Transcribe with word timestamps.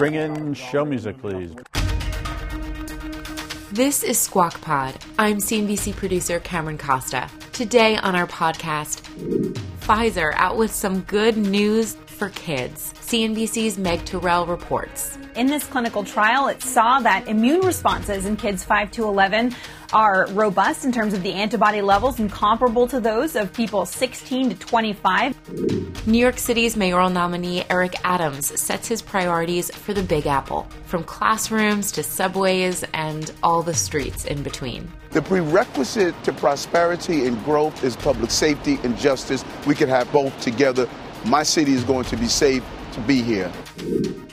Bring 0.00 0.14
in 0.14 0.54
show 0.54 0.86
music, 0.86 1.18
please. 1.18 1.54
This 3.70 4.02
is 4.02 4.18
Squawk 4.18 4.58
Pod. 4.62 4.96
I'm 5.18 5.40
CNBC 5.40 5.94
producer 5.94 6.40
Cameron 6.40 6.78
Costa. 6.78 7.28
Today 7.52 7.98
on 7.98 8.16
our 8.16 8.26
podcast, 8.26 9.02
Pfizer 9.80 10.32
out 10.36 10.56
with 10.56 10.72
some 10.72 11.02
good 11.02 11.36
news 11.36 11.96
for 12.06 12.30
kids. 12.30 12.94
CNBC's 13.00 13.76
Meg 13.76 14.02
Terrell 14.06 14.46
reports. 14.46 15.18
In 15.36 15.48
this 15.48 15.64
clinical 15.64 16.02
trial, 16.02 16.48
it 16.48 16.62
saw 16.62 17.00
that 17.00 17.28
immune 17.28 17.60
responses 17.60 18.24
in 18.24 18.38
kids 18.38 18.64
5 18.64 18.90
to 18.92 19.04
11 19.04 19.54
are 19.92 20.26
robust 20.30 20.84
in 20.84 20.92
terms 20.92 21.14
of 21.14 21.22
the 21.22 21.32
antibody 21.32 21.82
levels 21.82 22.18
and 22.18 22.30
comparable 22.30 22.86
to 22.88 23.00
those 23.00 23.36
of 23.36 23.52
people 23.52 23.86
16 23.86 24.50
to 24.50 24.56
25. 24.56 26.06
New 26.06 26.18
York 26.18 26.38
City's 26.38 26.76
mayoral 26.76 27.10
nominee 27.10 27.64
Eric 27.70 27.94
Adams 28.04 28.60
sets 28.60 28.88
his 28.88 29.02
priorities 29.02 29.74
for 29.74 29.92
the 29.92 30.02
Big 30.02 30.26
Apple, 30.26 30.68
from 30.86 31.04
classrooms 31.04 31.92
to 31.92 32.02
subways 32.02 32.84
and 32.94 33.32
all 33.42 33.62
the 33.62 33.74
streets 33.74 34.24
in 34.24 34.42
between. 34.42 34.90
The 35.10 35.22
prerequisite 35.22 36.14
to 36.24 36.32
prosperity 36.32 37.26
and 37.26 37.42
growth 37.44 37.82
is 37.84 37.96
public 37.96 38.30
safety 38.30 38.78
and 38.84 38.96
justice. 38.96 39.44
We 39.66 39.74
can 39.74 39.88
have 39.88 40.10
both 40.12 40.38
together. 40.40 40.88
My 41.24 41.42
city 41.42 41.72
is 41.72 41.84
going 41.84 42.04
to 42.04 42.16
be 42.16 42.26
safe 42.26 42.64
to 42.92 43.00
be 43.00 43.22
here. 43.22 43.52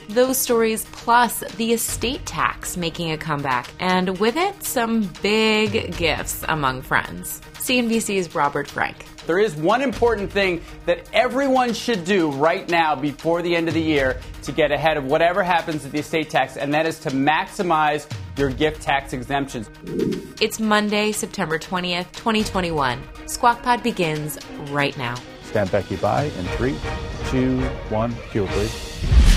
Those 0.08 0.38
stories, 0.38 0.86
plus 0.86 1.40
the 1.58 1.74
estate 1.74 2.24
tax 2.24 2.78
making 2.78 3.12
a 3.12 3.18
comeback, 3.18 3.68
and 3.78 4.18
with 4.18 4.36
it, 4.38 4.64
some 4.64 5.10
big 5.20 5.94
gifts 5.98 6.42
among 6.48 6.80
friends. 6.80 7.42
CNBC's 7.58 8.34
Robert 8.34 8.68
Frank. 8.68 9.04
There 9.26 9.38
is 9.38 9.54
one 9.54 9.82
important 9.82 10.32
thing 10.32 10.62
that 10.86 11.06
everyone 11.12 11.74
should 11.74 12.06
do 12.06 12.30
right 12.30 12.66
now 12.70 12.94
before 12.96 13.42
the 13.42 13.54
end 13.54 13.68
of 13.68 13.74
the 13.74 13.82
year 13.82 14.18
to 14.44 14.52
get 14.52 14.72
ahead 14.72 14.96
of 14.96 15.04
whatever 15.04 15.42
happens 15.42 15.82
with 15.82 15.92
the 15.92 15.98
estate 15.98 16.30
tax, 16.30 16.56
and 16.56 16.72
that 16.72 16.86
is 16.86 16.98
to 17.00 17.10
maximize 17.10 18.10
your 18.38 18.48
gift 18.48 18.80
tax 18.80 19.12
exemptions. 19.12 19.68
It's 20.40 20.58
Monday, 20.58 21.12
September 21.12 21.58
20th, 21.58 22.10
2021. 22.12 23.02
Squawk 23.26 23.62
Pod 23.62 23.82
begins 23.82 24.38
right 24.70 24.96
now. 24.96 25.16
Stand 25.42 25.70
Becky 25.70 25.96
by 25.96 26.24
in 26.24 26.46
three, 26.56 26.78
two, 27.26 27.60
one. 27.90 28.14
Cue, 28.30 28.46
please. 28.46 29.27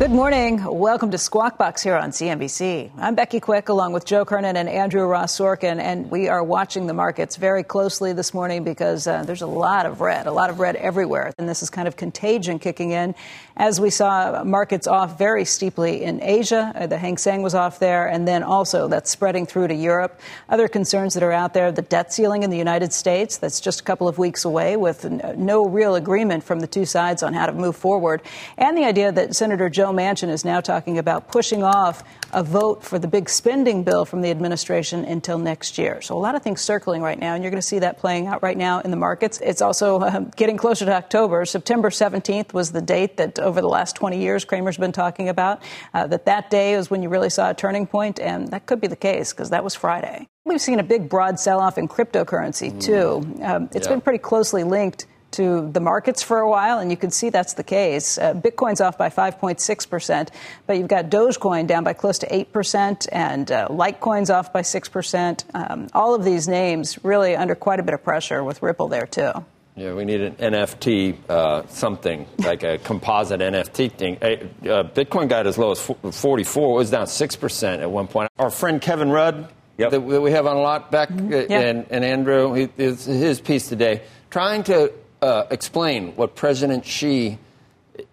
Good 0.00 0.12
morning. 0.12 0.64
Welcome 0.64 1.10
to 1.10 1.18
Squawk 1.18 1.58
Box 1.58 1.82
here 1.82 1.94
on 1.94 2.10
CNBC. 2.10 2.90
I'm 2.96 3.14
Becky 3.14 3.38
Quick 3.38 3.68
along 3.68 3.92
with 3.92 4.06
Joe 4.06 4.24
Kernan 4.24 4.56
and 4.56 4.66
Andrew 4.66 5.04
Ross 5.04 5.36
Sorkin, 5.36 5.78
and 5.78 6.10
we 6.10 6.26
are 6.26 6.42
watching 6.42 6.86
the 6.86 6.94
markets 6.94 7.36
very 7.36 7.62
closely 7.62 8.14
this 8.14 8.32
morning 8.32 8.64
because 8.64 9.06
uh, 9.06 9.24
there's 9.24 9.42
a 9.42 9.46
lot 9.46 9.84
of 9.84 10.00
red, 10.00 10.26
a 10.26 10.32
lot 10.32 10.48
of 10.48 10.58
red 10.58 10.76
everywhere. 10.76 11.34
And 11.36 11.46
this 11.46 11.62
is 11.62 11.68
kind 11.68 11.86
of 11.86 11.96
contagion 11.96 12.58
kicking 12.58 12.92
in 12.92 13.14
as 13.58 13.78
we 13.78 13.90
saw 13.90 14.42
markets 14.42 14.86
off 14.86 15.18
very 15.18 15.44
steeply 15.44 16.02
in 16.02 16.22
Asia. 16.22 16.72
Uh, 16.74 16.86
the 16.86 16.96
Hang 16.96 17.18
Seng 17.18 17.42
was 17.42 17.54
off 17.54 17.78
there, 17.78 18.08
and 18.08 18.26
then 18.26 18.42
also 18.42 18.88
that's 18.88 19.10
spreading 19.10 19.44
through 19.44 19.68
to 19.68 19.74
Europe. 19.74 20.18
Other 20.48 20.66
concerns 20.66 21.12
that 21.12 21.22
are 21.22 21.30
out 21.30 21.52
there 21.52 21.70
the 21.72 21.82
debt 21.82 22.10
ceiling 22.10 22.42
in 22.42 22.48
the 22.48 22.56
United 22.56 22.94
States, 22.94 23.36
that's 23.36 23.60
just 23.60 23.80
a 23.80 23.82
couple 23.82 24.08
of 24.08 24.16
weeks 24.16 24.46
away 24.46 24.78
with 24.78 25.04
no 25.36 25.66
real 25.66 25.94
agreement 25.94 26.42
from 26.42 26.60
the 26.60 26.66
two 26.66 26.86
sides 26.86 27.22
on 27.22 27.34
how 27.34 27.44
to 27.44 27.52
move 27.52 27.76
forward, 27.76 28.22
and 28.56 28.78
the 28.78 28.84
idea 28.84 29.12
that 29.12 29.36
Senator 29.36 29.68
Joe 29.68 29.89
Joe 29.90 29.96
Manchin 29.96 30.28
is 30.28 30.44
now 30.44 30.60
talking 30.60 30.98
about 30.98 31.26
pushing 31.26 31.64
off 31.64 32.04
a 32.32 32.44
vote 32.44 32.84
for 32.84 33.00
the 33.00 33.08
big 33.08 33.28
spending 33.28 33.82
bill 33.82 34.04
from 34.04 34.20
the 34.20 34.30
administration 34.30 35.04
until 35.04 35.36
next 35.36 35.78
year. 35.78 36.00
So 36.00 36.16
a 36.16 36.20
lot 36.20 36.36
of 36.36 36.42
things 36.42 36.60
circling 36.60 37.02
right 37.02 37.18
now, 37.18 37.34
and 37.34 37.42
you're 37.42 37.50
going 37.50 37.60
to 37.60 37.66
see 37.66 37.80
that 37.80 37.98
playing 37.98 38.28
out 38.28 38.40
right 38.40 38.56
now 38.56 38.78
in 38.78 38.92
the 38.92 38.96
markets. 38.96 39.40
It's 39.42 39.60
also 39.60 39.98
uh, 39.98 40.20
getting 40.36 40.56
closer 40.56 40.84
to 40.84 40.92
October. 40.92 41.44
September 41.44 41.90
17th 41.90 42.52
was 42.52 42.70
the 42.70 42.80
date 42.80 43.16
that 43.16 43.40
over 43.40 43.60
the 43.60 43.68
last 43.68 43.96
20 43.96 44.20
years 44.20 44.44
Cramer's 44.44 44.76
been 44.76 44.92
talking 44.92 45.28
about. 45.28 45.60
Uh, 45.92 46.06
that 46.06 46.24
that 46.26 46.50
day 46.50 46.74
is 46.74 46.88
when 46.88 47.02
you 47.02 47.08
really 47.08 47.30
saw 47.30 47.50
a 47.50 47.54
turning 47.54 47.84
point, 47.84 48.20
and 48.20 48.46
that 48.52 48.66
could 48.66 48.80
be 48.80 48.86
the 48.86 48.94
case 48.94 49.32
because 49.32 49.50
that 49.50 49.64
was 49.64 49.74
Friday. 49.74 50.28
We've 50.44 50.60
seen 50.60 50.78
a 50.78 50.84
big 50.84 51.08
broad 51.08 51.40
sell-off 51.40 51.78
in 51.78 51.88
cryptocurrency 51.88 52.72
mm. 52.72 52.80
too. 52.80 53.42
Um, 53.42 53.68
it's 53.74 53.88
yeah. 53.88 53.94
been 53.94 54.00
pretty 54.00 54.20
closely 54.20 54.62
linked 54.62 55.06
to 55.32 55.70
the 55.72 55.80
markets 55.80 56.22
for 56.22 56.38
a 56.38 56.48
while, 56.48 56.78
and 56.78 56.90
you 56.90 56.96
can 56.96 57.10
see 57.10 57.30
that's 57.30 57.54
the 57.54 57.62
case. 57.62 58.18
Uh, 58.18 58.34
Bitcoin's 58.34 58.80
off 58.80 58.98
by 58.98 59.08
5.6%, 59.08 60.28
but 60.66 60.76
you've 60.76 60.88
got 60.88 61.10
Dogecoin 61.10 61.66
down 61.66 61.84
by 61.84 61.92
close 61.92 62.18
to 62.18 62.26
8%, 62.26 63.08
and 63.12 63.50
uh, 63.50 63.68
Litecoin's 63.68 64.30
off 64.30 64.52
by 64.52 64.62
6%. 64.62 65.44
Um, 65.54 65.88
all 65.92 66.14
of 66.14 66.24
these 66.24 66.48
names 66.48 66.98
really 67.04 67.36
under 67.36 67.54
quite 67.54 67.80
a 67.80 67.82
bit 67.82 67.94
of 67.94 68.02
pressure 68.02 68.42
with 68.42 68.62
Ripple 68.62 68.88
there, 68.88 69.06
too. 69.06 69.32
Yeah, 69.76 69.94
we 69.94 70.04
need 70.04 70.20
an 70.20 70.34
NFT 70.34 71.16
uh, 71.28 71.66
something, 71.68 72.26
like 72.38 72.62
a 72.64 72.78
composite 72.78 73.40
NFT 73.40 73.92
thing. 73.92 74.16
Uh, 74.16 74.82
Bitcoin 74.82 75.28
got 75.28 75.46
as 75.46 75.56
low 75.56 75.70
as 75.70 75.80
44, 75.80 76.70
it 76.70 76.74
was 76.74 76.90
down 76.90 77.06
6% 77.06 77.78
at 77.78 77.90
one 77.90 78.08
point. 78.08 78.30
Our 78.38 78.50
friend 78.50 78.82
Kevin 78.82 79.10
Rudd, 79.10 79.48
yep. 79.78 79.92
that 79.92 80.00
we 80.00 80.32
have 80.32 80.46
on 80.46 80.56
a 80.56 80.60
lot 80.60 80.90
back, 80.90 81.08
mm-hmm. 81.08 81.32
yep. 81.32 81.50
and, 81.50 81.86
and, 81.90 82.04
Andrew, 82.04 82.52
he, 82.52 82.68
his 82.76 83.40
piece 83.40 83.68
today, 83.68 84.02
trying 84.28 84.64
to 84.64 84.92
uh, 85.22 85.44
explain 85.50 86.14
what 86.16 86.34
President 86.34 86.84
Xi 86.84 87.38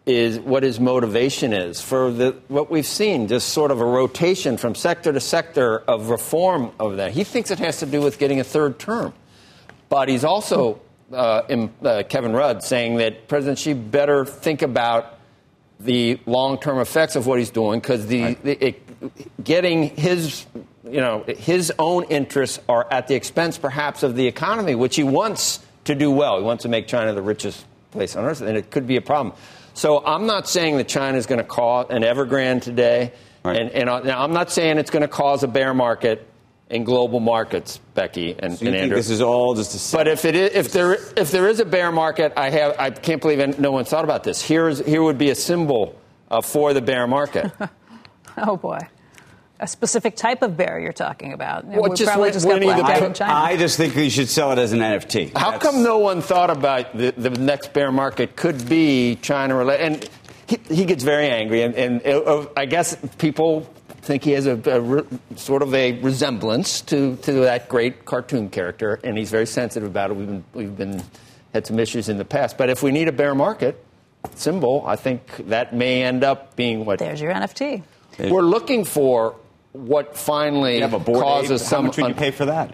is, 0.06 0.40
what 0.40 0.64
his 0.64 0.80
motivation 0.80 1.54
is 1.54 1.82
for 1.82 2.12
the, 2.12 2.36
what 2.48 2.70
we've 2.70 2.86
seen, 2.86 3.28
just 3.28 3.50
sort 3.50 3.72
of 3.72 3.82
a 3.82 3.86
rotation 3.86 4.58
from 4.58 4.76
sector 4.76 5.14
to 5.14 5.20
sector 5.20 5.80
of 5.80 6.10
reform 6.10 6.72
of 6.80 6.98
that. 6.98 7.12
He 7.12 7.24
thinks 7.24 7.52
it 7.52 7.60
has 7.60 7.80
to 7.80 7.86
do 7.86 8.02
with 8.02 8.20
getting 8.20 8.40
a 8.40 8.44
third 8.44 8.80
term. 8.80 9.14
But 9.90 10.10
he's 10.10 10.24
also, 10.24 10.82
uh, 11.14 11.44
in, 11.48 11.72
uh, 11.82 12.04
Kevin 12.10 12.34
Rudd, 12.34 12.64
saying 12.64 12.98
that 12.98 13.28
President 13.28 13.60
Xi 13.60 13.74
better 13.74 14.26
think 14.26 14.62
about 14.62 15.18
the 15.80 16.20
long 16.26 16.60
term 16.60 16.80
effects 16.80 17.16
of 17.16 17.28
what 17.28 17.40
he's 17.40 17.52
doing 17.52 17.80
because 17.80 18.08
the, 18.08 18.24
right. 18.24 18.44
the 18.44 18.66
it, 18.68 19.44
getting 19.44 19.96
his 19.96 20.46
you 20.84 21.00
know 21.00 21.24
his 21.28 21.72
own 21.78 22.04
interests 22.06 22.60
are 22.68 22.88
at 22.92 23.08
the 23.08 23.16
expense 23.16 23.58
perhaps 23.58 24.02
of 24.02 24.16
the 24.16 24.26
economy 24.26 24.74
which 24.74 24.96
he 24.96 25.04
wants 25.04 25.60
to 25.88 25.96
do 25.96 26.12
well. 26.12 26.38
He 26.38 26.44
wants 26.44 26.64
to 26.64 26.70
make 26.70 26.88
China 26.88 27.14
the 27.14 27.22
richest 27.22 27.66
place 27.92 28.16
on 28.16 28.26
earth, 28.26 28.42
and 28.42 28.56
it 28.58 28.70
could 28.70 28.88
be 28.88 28.96
a 28.98 29.02
problem. 29.02 29.36
So 29.74 30.04
I'm 30.04 30.26
not 30.26 30.48
saying 30.48 30.78
that 30.78 30.88
China 30.88 31.18
is 31.18 31.26
going 31.26 31.40
to 31.40 31.46
cause 31.46 31.88
an 31.90 32.04
Evergrande 32.04 32.62
today, 32.62 33.14
right. 33.44 33.60
and, 33.60 33.72
and 33.72 33.90
uh, 33.90 34.02
I'm 34.18 34.34
not 34.34 34.52
saying 34.52 34.78
it's 34.78 34.90
going 34.90 35.02
to 35.02 35.08
cause 35.08 35.44
a 35.44 35.48
bear 35.48 35.74
market 35.74 36.28
in 36.70 36.84
global 36.84 37.20
markets, 37.20 37.80
Becky 37.94 38.36
and, 38.38 38.58
so 38.58 38.66
and 38.66 38.76
Andrew. 38.76 38.98
this 38.98 39.10
is 39.10 39.22
all 39.22 39.56
just 39.56 39.94
a. 39.94 39.98
But 39.98 40.08
if 40.08 40.26
it 40.26 40.36
is, 40.36 40.54
if 40.54 40.72
there 40.72 40.94
if 41.16 41.32
there 41.32 41.48
is 41.48 41.60
a 41.60 41.66
bear 41.66 41.92
market, 41.92 42.34
I 42.36 42.50
have 42.50 42.76
I 42.80 42.90
can't 42.90 43.22
believe 43.22 43.60
no 43.60 43.72
one 43.72 43.86
thought 43.86 44.04
about 44.04 44.24
this. 44.24 44.42
Here's 44.42 44.80
here 44.80 45.02
would 45.02 45.18
be 45.18 45.30
a 45.30 45.36
symbol 45.36 46.00
uh, 46.30 46.42
for 46.42 46.74
the 46.74 46.82
bear 46.82 47.08
market. 47.08 47.52
oh 48.38 48.58
boy 48.58 48.80
a 49.60 49.68
specific 49.68 50.16
type 50.16 50.42
of 50.42 50.56
bear 50.56 50.80
you're 50.80 50.94
talking 50.94 51.34
about. 51.34 51.66
Well, 51.66 51.94
just 51.94 52.12
probably 52.12 52.32
just 52.32 52.48
got 52.48 52.62
blacked 52.62 53.02
in 53.02 53.14
China. 53.14 53.34
I 53.34 53.58
just 53.58 53.78
think 53.78 53.96
you 53.96 54.10
should 54.10 54.30
sell 54.30 54.52
it 54.52 54.60
as 54.60 54.72
an 54.72 54.80
NFT. 54.80 55.36
How 55.36 55.52
That's... 55.52 55.64
come 55.64 55.84
no 55.84 55.98
one 55.98 56.22
thought 56.22 56.50
about 56.50 56.96
the, 56.96 57.12
the 57.12 57.32
next 57.32 57.74
bear 57.74 57.92
market 57.92 58.36
could 58.36 58.68
be 58.70 59.18
China 59.22 59.56
related? 59.56 59.86
And 59.86 60.10
he, 60.48 60.76
he, 60.76 60.86
gets 60.86 61.04
very 61.04 61.28
angry, 61.28 61.64
and, 61.64 61.76
and 61.76 62.06
uh, 62.06 62.46
I 62.56 62.66
guess 62.66 62.96
people 63.18 63.62
think 64.02 64.24
he 64.24 64.32
has 64.32 64.46
a, 64.46 64.62
a 64.70 64.80
re, 64.80 65.04
sort 65.36 65.62
of 65.62 65.74
a 65.74 66.00
resemblance 66.02 66.82
to, 66.82 67.18
to 67.18 67.32
that 67.34 67.68
great 67.68 68.06
cartoon 68.06 68.50
character, 68.50 69.00
and 69.04 69.18
he's 69.18 69.32
very 69.32 69.48
sensitive 69.48 69.90
about 69.90 70.12
it. 70.12 70.18
We've 70.18 70.28
been, 70.28 70.44
we've 70.54 70.78
been 70.78 71.04
had 71.54 71.66
some 71.66 71.80
issues 71.80 72.08
in 72.10 72.18
the 72.18 72.26
past, 72.26 72.58
but 72.58 72.70
if 72.70 72.84
we 72.84 72.92
need 72.92 73.08
a 73.08 73.12
bear 73.12 73.34
market 73.34 73.84
symbol, 74.36 74.84
I 74.86 74.96
think 74.96 75.48
that 75.48 75.74
may 75.74 76.04
end 76.04 76.24
up 76.24 76.56
being 76.56 76.86
what. 76.86 77.00
There's 77.00 77.20
your 77.20 77.34
NFT. 77.34 77.84
We're 78.20 78.42
looking 78.42 78.84
for 78.84 79.36
what 79.74 80.18
finally 80.18 80.82
causes 80.82 81.62
ape? 81.62 81.68
some. 81.68 81.86
How 81.86 81.88
much 81.88 81.98
would 81.98 82.08
you 82.08 82.14
pay 82.16 82.32
for 82.32 82.46
that? 82.46 82.74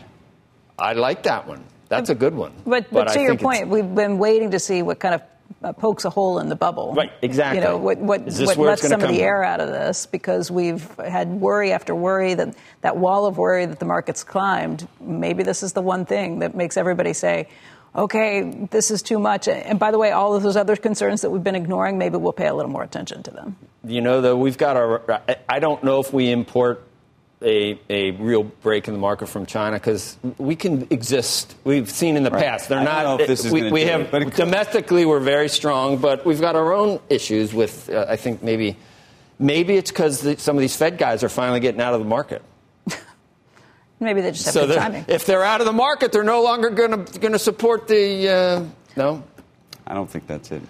I 0.78 0.94
like 0.94 1.24
that 1.24 1.48
one. 1.48 1.63
That's 1.90 2.10
a 2.10 2.16
good 2.16 2.34
one. 2.34 2.54
But, 2.66 2.90
but, 2.92 3.06
but 3.06 3.13
to 3.13 3.22
your 3.22 3.38
point, 3.38 3.68
we've 3.68 3.94
been 3.94 4.18
waiting 4.18 4.51
to 4.51 4.60
see 4.60 4.81
what 4.81 5.00
kind 5.00 5.16
of 5.16 5.22
uh, 5.63 5.74
pokes 5.74 6.06
a 6.06 6.10
hole 6.10 6.40
in 6.40 6.50
the 6.50 6.56
bubble. 6.56 6.94
Right, 6.94 7.12
exactly. 7.22 7.62
You 7.62 7.68
know, 7.68 7.78
what, 7.78 8.00
what, 8.00 8.22
what 8.22 8.57
lets 8.57 8.88
some 8.88 9.01
of 9.01 9.10
the 9.10 9.22
air 9.22 9.44
out 9.44 9.60
of 9.60 9.69
this 9.69 10.06
because 10.06 10.50
we've 10.50 10.90
had 10.98 11.30
worry 11.30 11.72
after 11.72 11.94
worry 11.94 12.34
that 12.34 12.56
that 12.81 12.98
wall 12.98 13.25
of 13.25 13.38
worry 13.38 13.66
that 13.66 13.80
the 13.80 13.86
market's 13.86 14.24
climbed. 14.24 14.88
Maybe 15.00 15.44
this 15.44 15.62
is 15.63 15.74
the 15.74 15.81
one 15.81 16.06
thing 16.06 16.39
that 16.39 16.56
makes 16.56 16.78
everybody 16.78 17.13
say, 17.13 17.48
okay, 17.95 18.68
this 18.72 18.92
is 18.92 19.01
too 19.01 19.19
much. 19.19 19.48
And 19.48 19.80
by 19.80 19.92
the 19.92 19.98
way, 19.98 20.12
all 20.12 20.36
of 20.36 20.44
those 20.44 20.57
other 20.57 20.75
concerns 20.75 21.22
that 21.22 21.30
we've 21.30 21.44
been 21.44 21.56
ignoring, 21.56 21.98
maybe 21.98 22.18
we'll 22.18 22.34
pay 22.34 22.48
a 22.48 22.54
little 22.54 22.72
more 22.72 22.84
attention 22.84 23.24
to 23.24 23.31
them. 23.31 23.56
you 23.84 24.01
know, 24.01 24.22
though, 24.22 24.36
we've 24.38 24.57
got 24.57 24.78
our. 24.78 25.22
I 25.48 25.60
don't 25.60 25.84
know 25.84 26.00
if 26.00 26.13
we 26.13 26.31
import 26.31 26.84
a, 27.44 27.80
a 27.90 28.12
real 28.12 28.44
break 28.44 28.88
in 28.88 28.94
the 28.94 29.00
market 29.00 29.28
from 29.28 29.45
China 29.45 29.78
because 29.78 30.18
we 30.38 30.56
can 30.56 30.88
exist. 30.90 31.56
We've 31.63 31.90
seen 31.90 32.16
in 32.18 32.24
the 32.24 32.31
right. 32.31 32.44
past. 32.44 32.69
They're 32.69 32.80
I 32.80 32.84
not. 32.84 33.04
Know 33.19 33.25
this 33.25 33.45
is 33.45 33.51
we, 33.51 33.72
we 33.72 33.81
have 33.81 34.01
it, 34.01 34.12
but 34.12 34.36
domestically 34.36 35.06
we're 35.06 35.19
very 35.19 35.50
strong, 35.50 35.98
but 35.98 36.25
we've 36.25 36.42
got 36.42 36.56
our 36.56 36.74
own 36.74 37.00
issues 37.10 37.54
with. 37.54 37.89
Uh, 37.89 38.06
I 38.07 38.16
think 38.16 38.42
maybe 38.42 38.78
maybe 39.39 39.75
it's 39.75 39.92
because 39.92 40.42
some 40.42 40.56
of 40.56 40.62
these 40.62 40.75
Fed 40.75 40.98
guys 40.98 41.24
are 41.24 41.30
finally 41.30 41.60
getting 41.60 41.81
out 41.81 41.94
of 41.94 42.00
the 42.00 42.07
market. 42.07 42.42
Maybe 44.03 44.21
they 44.21 44.31
just 44.31 44.45
have 44.45 44.53
so 44.53 44.67
good 44.67 44.77
timing. 44.77 45.05
If 45.07 45.25
they're 45.25 45.44
out 45.44 45.61
of 45.61 45.65
the 45.65 45.73
market, 45.73 46.11
they're 46.11 46.23
no 46.23 46.44
longer 46.44 46.69
going 46.69 47.05
to 47.05 47.19
going 47.19 47.33
to 47.33 47.39
support 47.39 47.88
the. 47.88 48.29
Uh, 48.29 48.65
no, 48.95 49.23
I 49.88 49.94
don't 49.94 50.09
think 50.09 50.27
that's 50.27 50.51
it. 50.51 50.61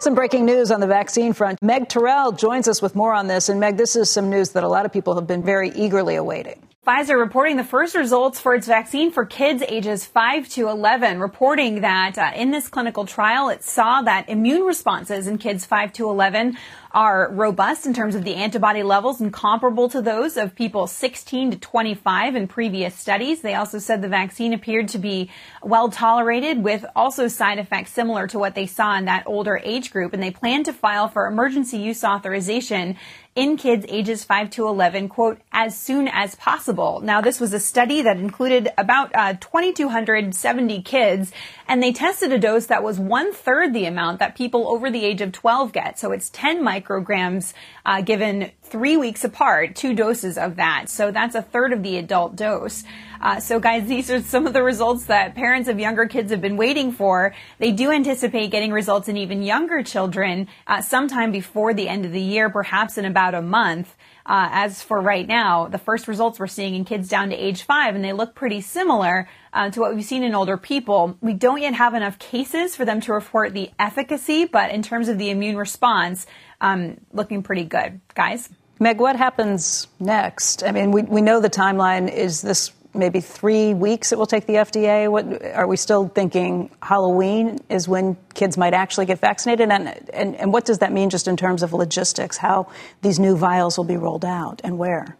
Some 0.00 0.16
breaking 0.16 0.46
news 0.46 0.72
on 0.72 0.80
the 0.80 0.88
vaccine 0.88 1.32
front. 1.32 1.62
Meg 1.62 1.88
Terrell 1.88 2.32
joins 2.32 2.66
us 2.66 2.82
with 2.82 2.96
more 2.96 3.14
on 3.14 3.28
this. 3.28 3.48
And 3.48 3.60
Meg, 3.60 3.76
this 3.76 3.94
is 3.94 4.10
some 4.10 4.28
news 4.28 4.50
that 4.50 4.64
a 4.64 4.68
lot 4.68 4.84
of 4.84 4.92
people 4.92 5.14
have 5.14 5.28
been 5.28 5.44
very 5.44 5.70
eagerly 5.70 6.16
awaiting. 6.16 6.60
Pfizer 6.84 7.16
reporting 7.16 7.56
the 7.56 7.62
first 7.62 7.94
results 7.94 8.40
for 8.40 8.56
its 8.56 8.66
vaccine 8.66 9.12
for 9.12 9.24
kids 9.24 9.62
ages 9.68 10.04
5 10.04 10.48
to 10.48 10.68
11, 10.68 11.20
reporting 11.20 11.82
that 11.82 12.18
uh, 12.18 12.32
in 12.34 12.50
this 12.50 12.66
clinical 12.66 13.06
trial, 13.06 13.50
it 13.50 13.62
saw 13.62 14.02
that 14.02 14.28
immune 14.28 14.62
responses 14.62 15.28
in 15.28 15.38
kids 15.38 15.64
5 15.64 15.92
to 15.92 16.10
11 16.10 16.58
are 16.94 17.30
robust 17.32 17.86
in 17.86 17.94
terms 17.94 18.14
of 18.14 18.24
the 18.24 18.34
antibody 18.34 18.82
levels 18.82 19.20
and 19.20 19.32
comparable 19.32 19.88
to 19.88 20.02
those 20.02 20.36
of 20.36 20.54
people 20.54 20.86
16 20.86 21.52
to 21.52 21.58
25 21.58 22.36
in 22.36 22.48
previous 22.48 22.94
studies. 22.94 23.40
They 23.40 23.54
also 23.54 23.78
said 23.78 24.02
the 24.02 24.08
vaccine 24.08 24.52
appeared 24.52 24.88
to 24.88 24.98
be 24.98 25.30
well 25.62 25.88
tolerated 25.88 26.62
with 26.62 26.84
also 26.94 27.28
side 27.28 27.58
effects 27.58 27.92
similar 27.92 28.26
to 28.28 28.38
what 28.38 28.54
they 28.54 28.66
saw 28.66 28.96
in 28.96 29.06
that 29.06 29.24
older 29.26 29.60
age 29.62 29.90
group. 29.90 30.12
And 30.12 30.22
they 30.22 30.30
plan 30.30 30.64
to 30.64 30.72
file 30.72 31.08
for 31.08 31.26
emergency 31.26 31.78
use 31.78 32.04
authorization 32.04 32.96
in 33.34 33.56
kids 33.56 33.86
ages 33.88 34.24
5 34.24 34.50
to 34.50 34.68
11, 34.68 35.08
quote, 35.08 35.40
as 35.52 35.78
soon 35.78 36.06
as 36.08 36.34
possible. 36.34 37.00
Now, 37.00 37.22
this 37.22 37.40
was 37.40 37.54
a 37.54 37.60
study 37.60 38.02
that 38.02 38.18
included 38.18 38.68
about 38.76 39.10
uh, 39.14 39.34
2,270 39.34 40.82
kids, 40.82 41.32
and 41.72 41.82
they 41.82 41.90
tested 41.90 42.30
a 42.34 42.38
dose 42.38 42.66
that 42.66 42.82
was 42.82 42.98
one 42.98 43.32
third 43.32 43.72
the 43.72 43.86
amount 43.86 44.18
that 44.18 44.36
people 44.36 44.68
over 44.68 44.90
the 44.90 45.06
age 45.06 45.22
of 45.22 45.32
12 45.32 45.72
get. 45.72 45.98
So 45.98 46.12
it's 46.12 46.28
10 46.28 46.62
micrograms 46.62 47.54
uh, 47.86 48.02
given 48.02 48.50
three 48.62 48.98
weeks 48.98 49.24
apart, 49.24 49.74
two 49.74 49.94
doses 49.94 50.36
of 50.36 50.56
that. 50.56 50.90
So 50.90 51.10
that's 51.10 51.34
a 51.34 51.40
third 51.40 51.72
of 51.72 51.82
the 51.82 51.96
adult 51.96 52.36
dose. 52.36 52.84
Uh, 53.22 53.40
so, 53.40 53.58
guys, 53.58 53.88
these 53.88 54.10
are 54.10 54.20
some 54.20 54.46
of 54.46 54.52
the 54.52 54.62
results 54.62 55.06
that 55.06 55.34
parents 55.34 55.66
of 55.66 55.78
younger 55.78 56.04
kids 56.06 56.30
have 56.30 56.42
been 56.42 56.58
waiting 56.58 56.92
for. 56.92 57.34
They 57.58 57.72
do 57.72 57.90
anticipate 57.90 58.50
getting 58.50 58.72
results 58.72 59.08
in 59.08 59.16
even 59.16 59.42
younger 59.42 59.82
children 59.82 60.48
uh, 60.66 60.82
sometime 60.82 61.32
before 61.32 61.72
the 61.72 61.88
end 61.88 62.04
of 62.04 62.12
the 62.12 62.20
year, 62.20 62.50
perhaps 62.50 62.98
in 62.98 63.06
about 63.06 63.34
a 63.34 63.40
month. 63.40 63.96
Uh, 64.26 64.48
as 64.52 64.82
for 64.82 65.00
right 65.00 65.26
now, 65.26 65.68
the 65.68 65.78
first 65.78 66.06
results 66.06 66.38
we're 66.38 66.46
seeing 66.46 66.74
in 66.74 66.84
kids 66.84 67.08
down 67.08 67.30
to 67.30 67.36
age 67.36 67.62
five, 67.62 67.94
and 67.94 68.04
they 68.04 68.12
look 68.12 68.34
pretty 68.34 68.60
similar 68.60 69.28
uh, 69.52 69.70
to 69.70 69.80
what 69.80 69.94
we've 69.94 70.04
seen 70.04 70.22
in 70.22 70.34
older 70.34 70.56
people. 70.56 71.16
We 71.20 71.34
don't 71.34 71.60
yet 71.60 71.74
have 71.74 71.94
enough 71.94 72.18
cases 72.18 72.74
for 72.74 72.84
them 72.84 73.00
to 73.02 73.12
report 73.12 73.52
the 73.52 73.70
efficacy, 73.78 74.44
but 74.46 74.70
in 74.70 74.82
terms 74.82 75.08
of 75.08 75.18
the 75.18 75.30
immune 75.30 75.56
response, 75.56 76.26
um, 76.60 77.00
looking 77.12 77.42
pretty 77.42 77.64
good. 77.64 78.00
Guys? 78.14 78.48
Meg, 78.78 78.98
what 78.98 79.16
happens 79.16 79.86
next? 80.00 80.64
I 80.64 80.72
mean, 80.72 80.90
we, 80.90 81.02
we 81.02 81.20
know 81.20 81.40
the 81.40 81.50
timeline 81.50 82.12
is 82.12 82.42
this 82.42 82.72
maybe 82.94 83.20
three 83.20 83.74
weeks 83.74 84.12
it 84.12 84.18
will 84.18 84.26
take 84.26 84.46
the 84.46 84.54
FDA? 84.54 85.10
What 85.10 85.44
are 85.54 85.66
we 85.66 85.76
still 85.76 86.08
thinking? 86.08 86.70
Halloween 86.82 87.60
is 87.68 87.88
when 87.88 88.16
kids 88.34 88.56
might 88.56 88.74
actually 88.74 89.06
get 89.06 89.18
vaccinated, 89.20 89.70
and, 89.70 90.10
and 90.12 90.36
and 90.36 90.52
what 90.52 90.64
does 90.64 90.78
that 90.78 90.92
mean 90.92 91.10
just 91.10 91.28
in 91.28 91.36
terms 91.36 91.62
of 91.62 91.72
logistics? 91.72 92.36
How 92.36 92.68
these 93.00 93.18
new 93.18 93.36
vials 93.36 93.76
will 93.76 93.84
be 93.84 93.96
rolled 93.96 94.24
out 94.24 94.60
and 94.64 94.78
where? 94.78 95.16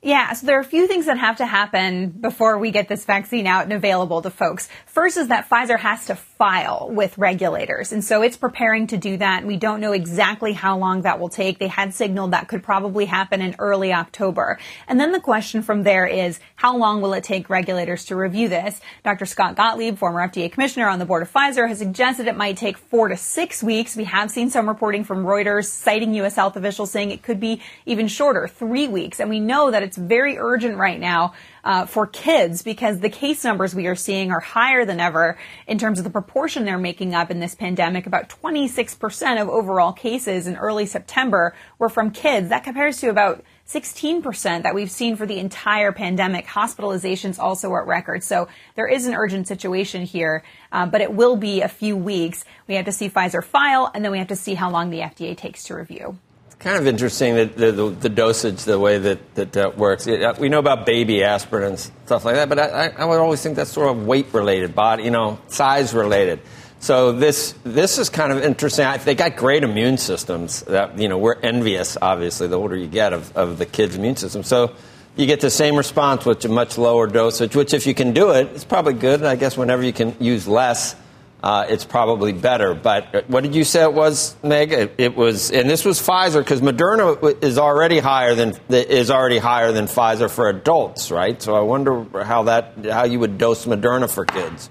Yeah, 0.00 0.32
so 0.32 0.46
there 0.46 0.56
are 0.56 0.60
a 0.60 0.64
few 0.64 0.86
things 0.86 1.06
that 1.06 1.18
have 1.18 1.38
to 1.38 1.46
happen 1.46 2.10
before 2.10 2.56
we 2.58 2.70
get 2.70 2.88
this 2.88 3.04
vaccine 3.04 3.48
out 3.48 3.64
and 3.64 3.72
available 3.72 4.22
to 4.22 4.30
folks. 4.30 4.68
First 4.86 5.16
is 5.16 5.28
that 5.28 5.48
Pfizer 5.50 5.78
has 5.78 6.06
to 6.06 6.14
file 6.38 6.88
with 6.90 7.18
regulators. 7.18 7.90
And 7.90 8.04
so 8.04 8.22
it's 8.22 8.36
preparing 8.36 8.86
to 8.86 8.96
do 8.96 9.16
that. 9.16 9.44
We 9.44 9.56
don't 9.56 9.80
know 9.80 9.92
exactly 9.92 10.52
how 10.52 10.78
long 10.78 11.02
that 11.02 11.18
will 11.18 11.28
take. 11.28 11.58
They 11.58 11.66
had 11.66 11.92
signaled 11.92 12.30
that 12.30 12.46
could 12.46 12.62
probably 12.62 13.06
happen 13.06 13.42
in 13.42 13.56
early 13.58 13.92
October. 13.92 14.58
And 14.86 15.00
then 15.00 15.10
the 15.10 15.20
question 15.20 15.62
from 15.62 15.82
there 15.82 16.06
is 16.06 16.38
how 16.54 16.76
long 16.76 17.00
will 17.00 17.12
it 17.12 17.24
take 17.24 17.50
regulators 17.50 18.04
to 18.06 18.16
review 18.16 18.48
this? 18.48 18.80
Dr. 19.02 19.26
Scott 19.26 19.56
Gottlieb, 19.56 19.98
former 19.98 20.20
FDA 20.20 20.50
commissioner 20.50 20.88
on 20.88 21.00
the 21.00 21.04
board 21.04 21.22
of 21.22 21.32
Pfizer, 21.32 21.66
has 21.66 21.78
suggested 21.78 22.28
it 22.28 22.36
might 22.36 22.56
take 22.56 22.78
four 22.78 23.08
to 23.08 23.16
six 23.16 23.60
weeks. 23.60 23.96
We 23.96 24.04
have 24.04 24.30
seen 24.30 24.48
some 24.48 24.68
reporting 24.68 25.02
from 25.02 25.24
Reuters 25.24 25.66
citing 25.66 26.14
U.S. 26.14 26.36
health 26.36 26.56
officials 26.56 26.92
saying 26.92 27.10
it 27.10 27.22
could 27.22 27.40
be 27.40 27.60
even 27.84 28.06
shorter, 28.06 28.46
three 28.46 28.86
weeks. 28.86 29.18
And 29.18 29.28
we 29.28 29.40
know 29.40 29.72
that 29.72 29.82
it's 29.82 29.96
very 29.96 30.38
urgent 30.38 30.76
right 30.76 31.00
now 31.00 31.34
uh, 31.68 31.84
for 31.84 32.06
kids 32.06 32.62
because 32.62 33.00
the 33.00 33.10
case 33.10 33.44
numbers 33.44 33.74
we 33.74 33.86
are 33.86 33.94
seeing 33.94 34.32
are 34.32 34.40
higher 34.40 34.86
than 34.86 34.98
ever 34.98 35.38
in 35.66 35.76
terms 35.76 35.98
of 35.98 36.04
the 36.04 36.10
proportion 36.10 36.64
they're 36.64 36.78
making 36.78 37.14
up 37.14 37.30
in 37.30 37.40
this 37.40 37.54
pandemic. 37.54 38.06
About 38.06 38.30
26% 38.30 39.42
of 39.42 39.50
overall 39.50 39.92
cases 39.92 40.46
in 40.46 40.56
early 40.56 40.86
September 40.86 41.54
were 41.78 41.90
from 41.90 42.10
kids. 42.10 42.48
That 42.48 42.64
compares 42.64 42.96
to 43.00 43.10
about 43.10 43.44
16% 43.66 44.62
that 44.62 44.74
we've 44.74 44.90
seen 44.90 45.14
for 45.14 45.26
the 45.26 45.38
entire 45.38 45.92
pandemic. 45.92 46.46
Hospitalizations 46.46 47.38
also 47.38 47.70
are 47.72 47.82
at 47.82 47.86
record. 47.86 48.24
So 48.24 48.48
there 48.74 48.88
is 48.88 49.06
an 49.06 49.14
urgent 49.14 49.46
situation 49.46 50.06
here, 50.06 50.44
uh, 50.72 50.86
but 50.86 51.02
it 51.02 51.12
will 51.12 51.36
be 51.36 51.60
a 51.60 51.68
few 51.68 51.98
weeks. 51.98 52.46
We 52.66 52.76
have 52.76 52.86
to 52.86 52.92
see 52.92 53.10
Pfizer 53.10 53.44
file, 53.44 53.90
and 53.92 54.02
then 54.02 54.10
we 54.10 54.18
have 54.18 54.28
to 54.28 54.36
see 54.36 54.54
how 54.54 54.70
long 54.70 54.88
the 54.88 55.00
FDA 55.00 55.36
takes 55.36 55.64
to 55.64 55.74
review 55.74 56.18
kind 56.58 56.76
of 56.76 56.86
interesting 56.86 57.36
that 57.36 57.56
the, 57.56 57.72
the, 57.72 57.90
the, 57.90 58.08
dosage, 58.08 58.64
the 58.64 58.78
way 58.78 58.98
that 58.98 59.34
that 59.36 59.56
uh, 59.56 59.70
works. 59.76 60.06
It, 60.06 60.22
uh, 60.22 60.34
we 60.38 60.48
know 60.48 60.58
about 60.58 60.86
baby 60.86 61.22
aspirin 61.22 61.70
and 61.70 61.78
stuff 61.78 62.24
like 62.24 62.34
that, 62.34 62.48
but 62.48 62.58
I, 62.58 62.88
I, 62.88 63.04
would 63.04 63.18
always 63.18 63.42
think 63.42 63.56
that's 63.56 63.70
sort 63.70 63.88
of 63.88 64.06
weight 64.06 64.26
related, 64.32 64.74
body, 64.74 65.04
you 65.04 65.10
know, 65.10 65.38
size 65.48 65.94
related. 65.94 66.40
So 66.80 67.12
this 67.12 67.54
this 67.64 67.98
is 67.98 68.08
kind 68.08 68.32
of 68.32 68.42
interesting. 68.42 68.86
They 69.04 69.14
got 69.14 69.36
great 69.36 69.64
immune 69.64 69.98
systems. 69.98 70.62
That 70.62 70.98
you 70.98 71.08
know, 71.08 71.18
we're 71.18 71.38
envious, 71.40 71.96
obviously, 72.00 72.48
the 72.48 72.58
older 72.58 72.76
you 72.76 72.86
get 72.86 73.12
of, 73.12 73.36
of 73.36 73.58
the 73.58 73.66
kids' 73.66 73.96
immune 73.96 74.16
system. 74.16 74.42
So 74.42 74.74
you 75.16 75.26
get 75.26 75.40
the 75.40 75.50
same 75.50 75.76
response 75.76 76.24
with 76.24 76.44
a 76.44 76.48
much 76.48 76.78
lower 76.78 77.08
dosage. 77.08 77.56
Which, 77.56 77.74
if 77.74 77.86
you 77.86 77.94
can 77.94 78.12
do 78.12 78.30
it, 78.30 78.48
it's 78.54 78.64
probably 78.64 78.94
good. 78.94 79.24
I 79.24 79.36
guess 79.36 79.56
whenever 79.56 79.82
you 79.82 79.92
can 79.92 80.14
use 80.20 80.46
less 80.46 80.94
uh, 81.42 81.66
it's 81.68 81.84
probably 81.84 82.32
better. 82.32 82.74
But 82.74 83.14
uh, 83.14 83.22
what 83.28 83.42
did 83.42 83.54
you 83.54 83.64
say 83.64 83.82
it 83.82 83.92
was, 83.92 84.34
Meg? 84.42 84.72
It, 84.72 84.94
it 84.98 85.16
was, 85.16 85.50
and 85.50 85.70
this 85.70 85.84
was 85.84 86.00
Pfizer 86.00 86.40
because 86.40 86.60
Moderna 86.60 87.42
is 87.42 87.58
already 87.58 87.98
higher 87.98 88.34
than 88.34 88.54
is 88.68 89.10
already 89.10 89.38
higher 89.38 89.72
than 89.72 89.86
Pfizer 89.86 90.30
for 90.30 90.48
adults, 90.48 91.10
right? 91.10 91.40
So 91.40 91.54
I 91.54 91.60
wonder 91.60 92.04
how 92.24 92.44
that 92.44 92.84
how 92.84 93.04
you 93.04 93.20
would 93.20 93.38
dose 93.38 93.66
Moderna 93.66 94.10
for 94.10 94.24
kids. 94.24 94.70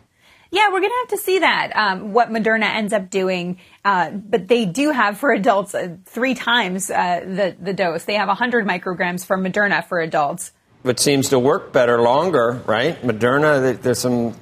Yeah, 0.50 0.70
we're 0.70 0.80
going 0.80 0.92
to 0.92 0.98
have 1.00 1.10
to 1.10 1.18
see 1.18 1.40
that, 1.40 1.76
um, 1.76 2.14
what 2.14 2.30
Moderna 2.30 2.74
ends 2.74 2.94
up 2.94 3.10
doing. 3.10 3.60
Uh, 3.84 4.12
but 4.12 4.48
they 4.48 4.66
do 4.66 4.92
have 4.92 5.18
for 5.18 5.32
adults 5.32 5.76
uh, 5.76 5.98
three 6.06 6.36
times 6.36 6.90
uh, 6.90 7.20
the, 7.26 7.56
the 7.60 7.74
dose. 7.74 8.06
They 8.06 8.14
have 8.14 8.30
100 8.30 8.66
micrograms 8.66 9.26
for 9.26 9.38
Moderna 9.38 9.86
for 9.86 10.00
adults. 10.00 10.54
Which 10.84 11.00
seems 11.00 11.30
to 11.30 11.40
work 11.40 11.74
better 11.74 12.02
longer, 12.02 12.62
right? 12.66 13.02
Moderna, 13.02 13.78
there's 13.82 14.00
some 14.00 14.36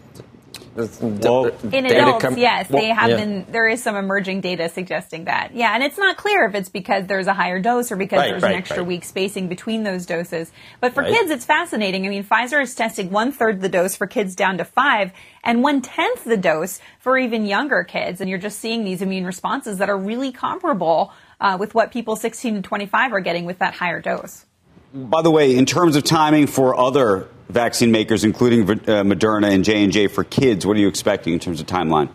well, 0.75 1.45
in 1.71 1.85
adults, 1.85 2.21
com- 2.21 2.37
yes, 2.37 2.69
well, 2.69 2.81
they 2.81 2.89
have 2.89 3.09
yeah. 3.09 3.15
been. 3.15 3.45
There 3.49 3.67
is 3.67 3.81
some 3.81 3.95
emerging 3.95 4.41
data 4.41 4.67
suggesting 4.67 5.25
that. 5.25 5.55
Yeah, 5.55 5.73
and 5.73 5.81
it's 5.81 5.97
not 5.97 6.17
clear 6.17 6.45
if 6.45 6.53
it's 6.53 6.67
because 6.67 7.07
there's 7.07 7.27
a 7.27 7.33
higher 7.33 7.59
dose 7.59 7.93
or 7.93 7.95
because 7.95 8.17
right, 8.17 8.31
there's 8.31 8.43
right, 8.43 8.51
an 8.51 8.57
extra 8.57 8.79
right. 8.79 8.87
week 8.87 9.05
spacing 9.05 9.47
between 9.47 9.83
those 9.83 10.05
doses. 10.05 10.51
But 10.81 10.93
for 10.93 11.03
kids, 11.03 11.31
it's 11.31 11.45
fascinating. 11.45 12.05
I 12.05 12.09
mean, 12.09 12.25
Pfizer 12.25 12.61
is 12.61 12.75
testing 12.75 13.09
one 13.09 13.31
third 13.31 13.61
the 13.61 13.69
dose 13.69 13.95
for 13.95 14.05
kids 14.05 14.35
down 14.35 14.57
to 14.57 14.65
five, 14.65 15.13
and 15.43 15.63
one 15.63 15.81
tenth 15.81 16.25
the 16.25 16.37
dose 16.37 16.81
for 16.99 17.17
even 17.17 17.45
younger 17.45 17.85
kids. 17.85 18.19
And 18.19 18.29
you're 18.29 18.39
just 18.39 18.59
seeing 18.59 18.83
these 18.83 19.01
immune 19.01 19.25
responses 19.25 19.77
that 19.77 19.89
are 19.89 19.97
really 19.97 20.33
comparable 20.33 21.13
uh, 21.39 21.55
with 21.57 21.73
what 21.73 21.91
people 21.91 22.17
16 22.17 22.55
to 22.55 22.61
25 22.61 23.13
are 23.13 23.21
getting 23.21 23.45
with 23.45 23.59
that 23.59 23.75
higher 23.75 24.01
dose. 24.01 24.45
By 24.95 25.21
the 25.21 25.29
way, 25.29 25.57
in 25.57 25.65
terms 25.65 25.97
of 25.97 26.05
timing 26.05 26.47
for 26.47 26.79
other 26.79 27.27
vaccine 27.49 27.91
makers, 27.91 28.23
including 28.23 28.63
uh, 28.63 29.03
Moderna 29.03 29.51
and 29.51 29.65
J 29.65 29.83
and 29.83 29.91
J 29.91 30.07
for 30.07 30.23
kids, 30.23 30.65
what 30.65 30.77
are 30.77 30.79
you 30.79 30.87
expecting 30.87 31.33
in 31.33 31.39
terms 31.39 31.59
of 31.59 31.67
timeline? 31.67 32.09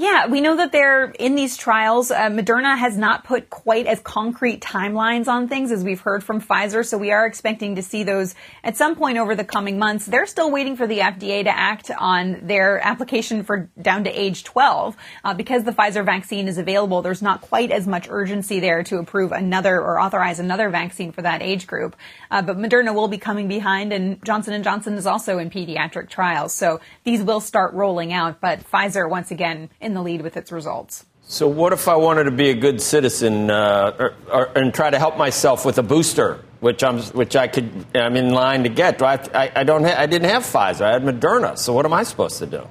Yeah, 0.00 0.28
we 0.28 0.40
know 0.40 0.54
that 0.54 0.70
they're 0.70 1.06
in 1.10 1.34
these 1.34 1.56
trials. 1.56 2.12
Uh, 2.12 2.28
Moderna 2.28 2.78
has 2.78 2.96
not 2.96 3.24
put 3.24 3.50
quite 3.50 3.88
as 3.88 3.98
concrete 3.98 4.60
timelines 4.60 5.26
on 5.26 5.48
things 5.48 5.72
as 5.72 5.82
we've 5.82 6.00
heard 6.00 6.22
from 6.22 6.40
Pfizer, 6.40 6.86
so 6.86 6.96
we 6.96 7.10
are 7.10 7.26
expecting 7.26 7.74
to 7.74 7.82
see 7.82 8.04
those 8.04 8.36
at 8.62 8.76
some 8.76 8.94
point 8.94 9.18
over 9.18 9.34
the 9.34 9.42
coming 9.42 9.76
months. 9.76 10.06
They're 10.06 10.26
still 10.26 10.52
waiting 10.52 10.76
for 10.76 10.86
the 10.86 11.00
FDA 11.00 11.42
to 11.42 11.50
act 11.50 11.90
on 11.90 12.46
their 12.46 12.78
application 12.78 13.42
for 13.42 13.68
down 13.82 14.04
to 14.04 14.10
age 14.10 14.44
12. 14.44 14.96
Uh, 15.24 15.34
because 15.34 15.64
the 15.64 15.72
Pfizer 15.72 16.04
vaccine 16.04 16.46
is 16.46 16.58
available, 16.58 17.02
there's 17.02 17.20
not 17.20 17.40
quite 17.40 17.72
as 17.72 17.88
much 17.88 18.06
urgency 18.08 18.60
there 18.60 18.84
to 18.84 18.98
approve 18.98 19.32
another 19.32 19.80
or 19.80 19.98
authorize 19.98 20.38
another 20.38 20.70
vaccine 20.70 21.10
for 21.10 21.22
that 21.22 21.42
age 21.42 21.66
group. 21.66 21.96
Uh, 22.30 22.40
but 22.40 22.56
Moderna 22.56 22.94
will 22.94 23.08
be 23.08 23.18
coming 23.18 23.48
behind, 23.48 23.92
and 23.92 24.24
Johnson 24.24 24.62
& 24.62 24.64
Johnson 24.64 24.94
is 24.94 25.06
also 25.06 25.38
in 25.38 25.50
pediatric 25.50 26.08
trials. 26.08 26.54
So 26.54 26.80
these 27.02 27.20
will 27.20 27.40
start 27.40 27.74
rolling 27.74 28.12
out, 28.12 28.40
but 28.40 28.60
Pfizer, 28.60 29.10
once 29.10 29.32
again, 29.32 29.70
in 29.88 29.94
the 29.94 30.02
lead 30.02 30.22
with 30.22 30.36
its 30.36 30.52
results. 30.52 31.04
So 31.30 31.48
what 31.48 31.72
if 31.72 31.88
I 31.88 31.96
wanted 31.96 32.24
to 32.24 32.30
be 32.30 32.50
a 32.50 32.54
good 32.54 32.80
citizen 32.80 33.50
uh, 33.50 33.96
or, 33.98 34.14
or, 34.32 34.44
and 34.56 34.72
try 34.72 34.88
to 34.88 34.98
help 34.98 35.18
myself 35.18 35.64
with 35.64 35.78
a 35.78 35.82
booster, 35.82 36.42
which 36.60 36.82
I'm 36.82 37.00
which 37.02 37.36
I 37.36 37.48
could 37.48 37.84
I'm 37.94 38.16
in 38.16 38.30
line 38.30 38.62
to 38.62 38.70
get? 38.70 38.98
Do 38.98 39.04
I, 39.04 39.20
I, 39.34 39.52
I 39.56 39.64
don't 39.64 39.84
ha- 39.84 39.96
I 39.98 40.06
didn't 40.06 40.30
have 40.30 40.44
Pfizer. 40.44 40.82
I 40.82 40.92
had 40.92 41.02
Moderna. 41.02 41.58
So 41.58 41.72
what 41.72 41.84
am 41.84 41.92
I 41.92 42.04
supposed 42.04 42.38
to 42.38 42.46
do? 42.46 42.66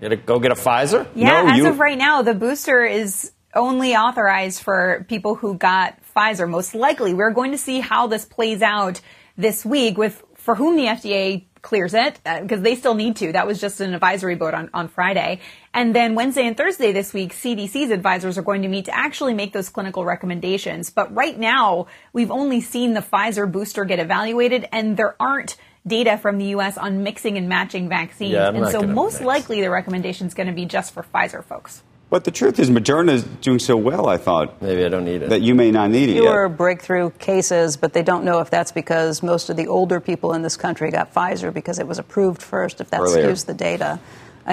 You 0.00 0.08
to 0.08 0.16
go 0.16 0.38
get 0.38 0.50
a 0.50 0.56
Pfizer? 0.56 1.06
Yeah, 1.14 1.42
no, 1.42 1.50
as 1.50 1.58
you, 1.58 1.68
of 1.68 1.78
right 1.78 1.98
now, 1.98 2.22
the 2.22 2.34
booster 2.34 2.84
is 2.84 3.32
only 3.54 3.94
authorized 3.94 4.62
for 4.62 5.04
people 5.08 5.34
who 5.36 5.54
got 5.54 5.98
Pfizer. 6.16 6.48
Most 6.48 6.74
likely, 6.74 7.14
we're 7.14 7.32
going 7.32 7.52
to 7.52 7.58
see 7.58 7.80
how 7.80 8.06
this 8.06 8.24
plays 8.24 8.62
out 8.62 9.00
this 9.36 9.64
week 9.64 9.96
with 9.96 10.24
for 10.34 10.54
whom 10.54 10.76
the 10.76 10.84
FDA 10.84 11.44
clears 11.62 11.94
it 11.94 12.20
because 12.24 12.60
uh, 12.60 12.62
they 12.62 12.74
still 12.74 12.94
need 12.94 13.16
to. 13.16 13.32
That 13.32 13.46
was 13.46 13.60
just 13.60 13.80
an 13.80 13.94
advisory 13.94 14.34
vote 14.34 14.54
on, 14.54 14.70
on 14.72 14.88
Friday. 14.88 15.40
And 15.74 15.94
then 15.94 16.14
Wednesday 16.14 16.46
and 16.46 16.56
Thursday 16.56 16.92
this 16.92 17.12
week, 17.12 17.34
CDC's 17.34 17.90
advisors 17.90 18.38
are 18.38 18.42
going 18.42 18.62
to 18.62 18.68
meet 18.68 18.86
to 18.86 18.96
actually 18.96 19.34
make 19.34 19.52
those 19.52 19.68
clinical 19.68 20.04
recommendations. 20.04 20.90
But 20.90 21.14
right 21.14 21.38
now, 21.38 21.86
we've 22.12 22.30
only 22.30 22.60
seen 22.60 22.94
the 22.94 23.00
Pfizer 23.00 23.50
booster 23.50 23.84
get 23.84 23.98
evaluated 23.98 24.68
and 24.72 24.96
there 24.96 25.14
aren't 25.20 25.56
data 25.86 26.18
from 26.18 26.38
the 26.38 26.46
U.S. 26.46 26.76
on 26.76 27.02
mixing 27.02 27.36
and 27.36 27.48
matching 27.48 27.88
vaccines. 27.88 28.32
Yeah, 28.32 28.48
and 28.48 28.68
so 28.68 28.82
most 28.82 29.14
mix. 29.14 29.24
likely 29.24 29.60
the 29.60 29.70
recommendation 29.70 30.26
is 30.26 30.34
going 30.34 30.48
to 30.48 30.52
be 30.52 30.66
just 30.66 30.92
for 30.92 31.02
Pfizer 31.02 31.44
folks. 31.44 31.82
But 32.10 32.24
the 32.24 32.30
truth 32.30 32.58
is, 32.58 32.70
Moderna 32.70 33.10
is 33.10 33.22
doing 33.22 33.58
so 33.58 33.76
well. 33.76 34.08
I 34.08 34.16
thought 34.16 34.62
maybe 34.62 34.82
I 34.82 34.88
don't 34.88 35.04
need 35.04 35.22
it. 35.22 35.28
That 35.28 35.42
you 35.42 35.54
may 35.54 35.70
not 35.70 35.90
need 35.90 36.08
it. 36.08 36.14
Fewer 36.14 36.46
yet. 36.46 36.56
breakthrough 36.56 37.10
cases, 37.10 37.76
but 37.76 37.92
they 37.92 38.02
don't 38.02 38.24
know 38.24 38.40
if 38.40 38.48
that's 38.48 38.72
because 38.72 39.22
most 39.22 39.50
of 39.50 39.58
the 39.58 39.66
older 39.66 40.00
people 40.00 40.32
in 40.32 40.40
this 40.40 40.56
country 40.56 40.90
got 40.90 41.12
Pfizer 41.12 41.52
because 41.52 41.78
it 41.78 41.86
was 41.86 41.98
approved 41.98 42.40
first. 42.40 42.80
If 42.80 42.88
that 42.90 43.00
Earlier. 43.00 43.30
skews 43.30 43.44
the 43.44 43.52
data, 43.52 44.00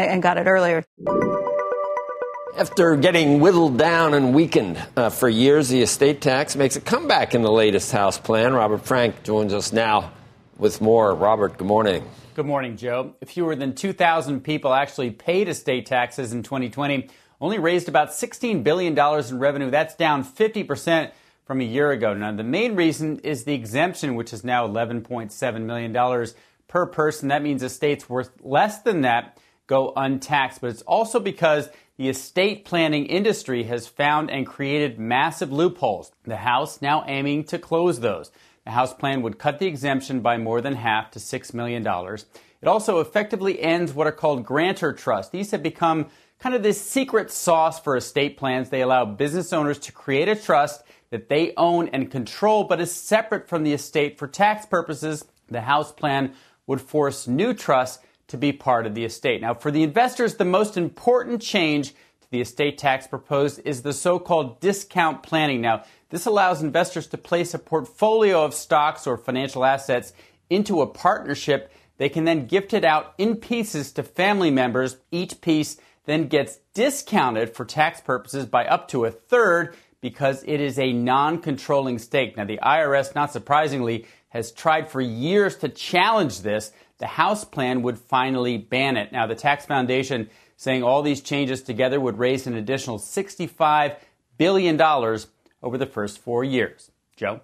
and 0.04 0.22
got 0.22 0.38
it 0.38 0.48
earlier. 0.48 0.84
After 2.58 2.96
getting 2.96 3.42
whittled 3.42 3.78
down 3.78 4.14
and 4.14 4.34
weakened 4.34 4.82
uh, 4.96 5.10
for 5.10 5.28
years, 5.28 5.68
the 5.68 5.82
estate 5.82 6.22
tax 6.22 6.56
makes 6.56 6.78
a 6.78 6.82
comeback 6.82 7.36
in 7.36 7.42
the 7.42 7.52
latest 7.52 7.92
House 7.92 8.18
plan. 8.18 8.54
Robert 8.54 8.86
Frank 8.86 9.24
joins 9.24 9.54
us 9.54 9.74
now 9.74 10.14
with 10.58 10.80
more. 10.80 11.14
Robert, 11.14 11.58
good 11.58 11.68
morning. 11.68 12.08
Good 12.34 12.46
morning, 12.46 12.78
Joe. 12.78 13.16
Fewer 13.26 13.56
than 13.56 13.76
2,000 13.76 14.42
people 14.42 14.74
actually 14.74 15.12
paid 15.12 15.50
estate 15.50 15.86
taxes 15.86 16.32
in 16.32 16.44
2020, 16.44 17.10
only 17.42 17.60
raised 17.60 17.90
about 17.90 18.10
$16 18.10 18.64
billion 18.64 18.98
in 18.98 19.40
revenue. 19.40 19.70
That's 19.70 19.96
down 19.96 20.24
50% 20.24 21.12
from 21.46 21.62
a 21.62 21.66
year 21.66 21.92
ago. 21.92 22.14
Now, 22.14 22.32
the 22.32 22.44
main 22.44 22.76
reason 22.76 23.20
is 23.20 23.44
the 23.44 23.54
exemption, 23.54 24.16
which 24.16 24.34
is 24.34 24.44
now 24.44 24.68
$11.7 24.68 25.62
million 25.62 26.28
per 26.68 26.86
person. 26.86 27.30
That 27.30 27.42
means 27.42 27.64
estates 27.64 28.10
worth 28.10 28.32
less 28.42 28.82
than 28.82 29.02
that 29.02 29.38
go 29.68 29.94
untaxed. 29.96 30.62
But 30.62 30.72
it's 30.72 30.82
also 30.84 31.20
because 31.20 31.70
the 31.98 32.10
estate 32.10 32.66
planning 32.66 33.06
industry 33.06 33.64
has 33.64 33.88
found 33.88 34.30
and 34.30 34.46
created 34.46 35.00
massive 35.00 35.52
loopholes. 35.52 36.12
The 36.24 36.38
House 36.38 36.82
now 36.82 37.06
aiming 37.08 37.46
to 37.46 37.60
close 37.60 38.00
those. 38.00 38.32
The 38.66 38.72
House 38.72 38.94
plan 38.94 39.22
would 39.22 39.40
cut 39.40 39.60
the 39.60 39.68
exemption 39.68 40.22
by 40.22 40.38
more 40.38 40.60
than 40.60 40.76
half 40.76 41.12
to 41.12 41.20
$6 41.20 41.54
million. 41.54 41.86
It 41.86 42.68
also 42.68 43.00
effectively 43.00 43.62
ends 43.62 43.94
what 43.94 44.08
are 44.08 44.12
called 44.12 44.44
grantor 44.44 44.92
trusts. 44.92 45.32
These 45.32 45.52
have 45.52 45.64
become 45.64 46.08
kind 46.40 46.56
of 46.56 46.64
this 46.64 46.82
secret 46.82 47.32
sauce 47.32 47.80
for 47.80 47.96
estate 47.96 48.38
plans. 48.38 48.70
They 48.70 48.82
allow 48.82 49.06
business 49.06 49.54
owners 49.54 49.80
to 49.80 49.92
create 49.92 50.28
a 50.28 50.36
trust 50.36 50.84
that 51.12 51.30
they 51.30 51.54
own 51.56 51.88
and 51.90 52.12
control, 52.12 52.64
but 52.64 52.82
is 52.82 52.94
separate 52.94 53.48
from 53.48 53.64
the 53.64 53.74
estate 53.74 54.18
for 54.18 54.28
tax 54.28 54.66
purposes. 54.66 55.24
The 55.48 55.62
House 55.62 55.92
plan 55.92 56.34
would 56.68 56.82
force 56.82 57.28
new 57.28 57.54
trusts 57.54 58.04
to 58.28 58.38
be 58.38 58.52
part 58.52 58.86
of 58.86 58.96
the 58.96 59.06
estate. 59.06 59.42
Now, 59.42 59.54
for 59.54 59.72
the 59.72 59.84
investors, 59.84 60.36
the 60.36 60.46
most 60.46 60.78
important 60.78 61.42
change 61.42 61.92
to 61.92 62.32
the 62.32 62.42
estate 62.42 62.78
tax 62.78 63.08
proposed 63.08 63.62
is 63.66 63.82
the 63.82 63.94
so 63.94 64.20
called 64.20 64.60
discount 64.60 65.24
planning. 65.24 65.62
Now, 65.62 65.84
this 66.10 66.26
allows 66.26 66.62
investors 66.62 67.08
to 67.08 67.18
place 67.18 67.54
a 67.54 67.60
portfolio 67.60 68.44
of 68.44 68.54
stocks 68.54 69.06
or 69.06 69.18
financial 69.18 69.66
assets 69.66 70.14
into 70.50 70.82
a 70.82 70.88
partnership. 70.88 71.72
They 71.98 72.10
can 72.10 72.26
then 72.26 72.48
gift 72.48 72.74
it 72.74 72.84
out 72.84 73.14
in 73.18 73.36
pieces 73.36 73.92
to 73.94 74.04
family 74.04 74.52
members. 74.52 74.98
Each 75.12 75.40
piece 75.40 75.78
then 76.06 76.28
gets 76.28 76.60
discounted 76.74 77.56
for 77.56 77.66
tax 77.66 78.02
purposes 78.02 78.46
by 78.46 78.66
up 78.66 78.88
to 78.90 79.06
a 79.06 79.12
third 79.12 79.76
because 80.02 80.44
it 80.46 80.62
is 80.62 80.78
a 80.78 80.94
non 80.94 81.40
controlling 81.40 81.98
stake. 81.98 82.38
Now, 82.38 82.46
the 82.46 82.60
IRS, 82.62 83.16
not 83.16 83.32
surprisingly, 83.32 84.06
has 84.30 84.52
tried 84.52 84.90
for 84.90 85.02
years 85.02 85.56
to 85.58 85.70
challenge 85.70 86.42
this 86.42 86.72
the 86.98 87.08
House 87.08 87.44
plan 87.44 87.82
would 87.82 87.98
finally 87.98 88.58
ban 88.58 88.98
it. 88.98 89.12
Now, 89.12 89.28
the 89.28 89.36
Tax 89.36 89.66
Foundation 89.66 90.30
saying 90.58 90.84
all 90.84 91.02
these 91.02 91.22
changes 91.22 91.62
together 91.62 92.00
would 92.00 92.18
raise 92.18 92.48
an 92.48 92.56
additional 92.56 92.98
$65 92.98 93.98
billion 94.38 94.82
over 94.82 95.78
the 95.78 95.86
first 95.86 96.20
four 96.20 96.44
years. 96.44 96.92
Joe? 97.16 97.42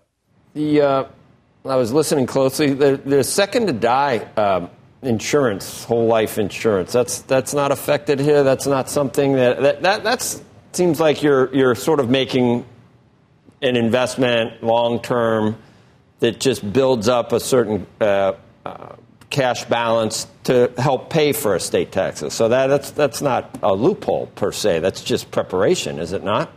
The, 0.54 0.82
uh, 0.82 1.04
I 1.66 1.76
was 1.76 1.92
listening 1.92 2.26
closely. 2.26 2.74
The, 2.74 3.24
second 3.24 3.68
to 3.68 3.74
die 3.74 4.20
um, 4.38 4.70
insurance, 5.02 5.84
whole 5.84 6.08
life 6.08 6.38
insurance, 6.38 6.92
that's, 6.94 7.22
that's 7.24 7.54
not 7.54 7.72
affected 7.72 8.20
here. 8.20 8.44
That's 8.44 8.68
not 8.68 8.90
something 8.90 9.34
that, 9.34 9.62
that, 9.62 9.82
that 9.82 10.04
that's, 10.04 10.42
seems 10.72 11.00
like 11.00 11.22
you're, 11.22 11.54
you're 11.54 11.76
sort 11.76 12.00
of 12.00 12.10
making 12.10 12.66
an 13.62 13.76
investment 13.76 14.64
long 14.64 15.02
term 15.02 15.58
that 16.20 16.40
just 16.40 16.72
builds 16.72 17.08
up 17.08 17.32
a 17.34 17.40
certain 17.40 17.86
uh, 18.00 18.34
uh, 18.66 18.96
cash 19.32 19.66
balance 19.66 20.28
to 20.44 20.72
help 20.78 21.10
pay 21.10 21.32
for 21.32 21.56
estate 21.56 21.92
taxes. 21.92 22.34
So 22.34 22.50
that, 22.50 22.68
that's, 22.68 22.92
that's 22.92 23.22
not 23.22 23.58
a 23.64 23.74
loophole 23.74 24.28
per 24.28 24.52
se. 24.52 24.80
That's 24.80 25.04
just 25.04 25.32
preparation, 25.32 25.98
is 25.98 26.14
it 26.14 26.24
not? 26.24 26.52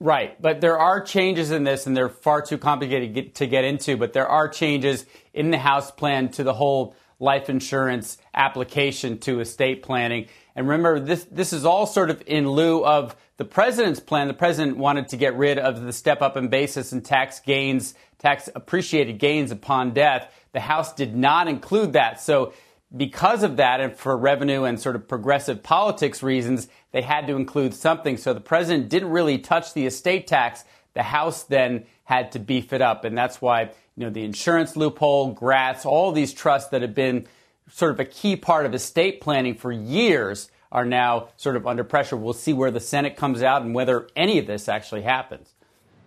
Right, 0.00 0.40
but 0.40 0.60
there 0.60 0.78
are 0.78 1.00
changes 1.00 1.50
in 1.50 1.64
this, 1.64 1.86
and 1.86 1.96
they're 1.96 2.08
far 2.08 2.42
too 2.42 2.58
complicated 2.58 3.14
to 3.14 3.22
get, 3.22 3.34
to 3.36 3.46
get 3.46 3.64
into. 3.64 3.96
But 3.96 4.12
there 4.12 4.28
are 4.28 4.48
changes 4.48 5.06
in 5.34 5.50
the 5.50 5.58
House 5.58 5.90
plan 5.90 6.28
to 6.32 6.44
the 6.44 6.54
whole 6.54 6.94
life 7.18 7.50
insurance 7.50 8.18
application 8.32 9.18
to 9.18 9.40
estate 9.40 9.82
planning. 9.82 10.28
And 10.54 10.68
remember, 10.68 11.00
this 11.00 11.24
this 11.24 11.52
is 11.52 11.64
all 11.64 11.86
sort 11.86 12.10
of 12.10 12.22
in 12.26 12.48
lieu 12.48 12.84
of 12.84 13.16
the 13.38 13.44
president's 13.44 14.00
plan. 14.00 14.28
The 14.28 14.34
president 14.34 14.76
wanted 14.76 15.08
to 15.08 15.16
get 15.16 15.36
rid 15.36 15.58
of 15.58 15.82
the 15.82 15.92
step 15.92 16.22
up 16.22 16.36
in 16.36 16.48
basis 16.48 16.92
and 16.92 17.04
tax 17.04 17.40
gains, 17.40 17.94
tax 18.18 18.48
appreciated 18.54 19.18
gains 19.18 19.50
upon 19.50 19.92
death. 19.92 20.32
The 20.52 20.60
House 20.60 20.92
did 20.92 21.16
not 21.16 21.48
include 21.48 21.92
that. 21.92 22.20
So 22.20 22.52
because 22.96 23.42
of 23.42 23.56
that, 23.58 23.80
and 23.80 23.94
for 23.94 24.16
revenue 24.16 24.64
and 24.64 24.80
sort 24.80 24.96
of 24.96 25.06
progressive 25.06 25.62
politics 25.62 26.22
reasons, 26.22 26.68
they 26.92 27.02
had 27.02 27.26
to 27.26 27.36
include 27.36 27.74
something. 27.74 28.16
So 28.16 28.32
the 28.32 28.40
president 28.40 28.88
didn't 28.88 29.10
really 29.10 29.38
touch 29.38 29.74
the 29.74 29.86
estate 29.86 30.26
tax. 30.26 30.64
The 30.94 31.02
House 31.02 31.42
then 31.42 31.84
had 32.04 32.32
to 32.32 32.38
beef 32.38 32.72
it 32.72 32.80
up, 32.80 33.04
and 33.04 33.16
that's 33.16 33.42
why 33.42 33.70
you 33.96 34.04
know 34.04 34.10
the 34.10 34.24
insurance 34.24 34.76
loophole, 34.76 35.32
GRATs, 35.32 35.84
all 35.84 36.12
these 36.12 36.32
trusts 36.32 36.70
that 36.70 36.82
have 36.82 36.94
been 36.94 37.26
sort 37.70 37.92
of 37.92 38.00
a 38.00 38.04
key 38.04 38.36
part 38.36 38.64
of 38.64 38.74
estate 38.74 39.20
planning 39.20 39.54
for 39.54 39.70
years 39.70 40.50
are 40.72 40.86
now 40.86 41.28
sort 41.36 41.56
of 41.56 41.66
under 41.66 41.84
pressure. 41.84 42.16
We'll 42.16 42.32
see 42.32 42.52
where 42.52 42.70
the 42.70 42.80
Senate 42.80 43.16
comes 43.16 43.42
out 43.42 43.62
and 43.62 43.74
whether 43.74 44.08
any 44.16 44.38
of 44.38 44.46
this 44.46 44.68
actually 44.68 45.02
happens. 45.02 45.54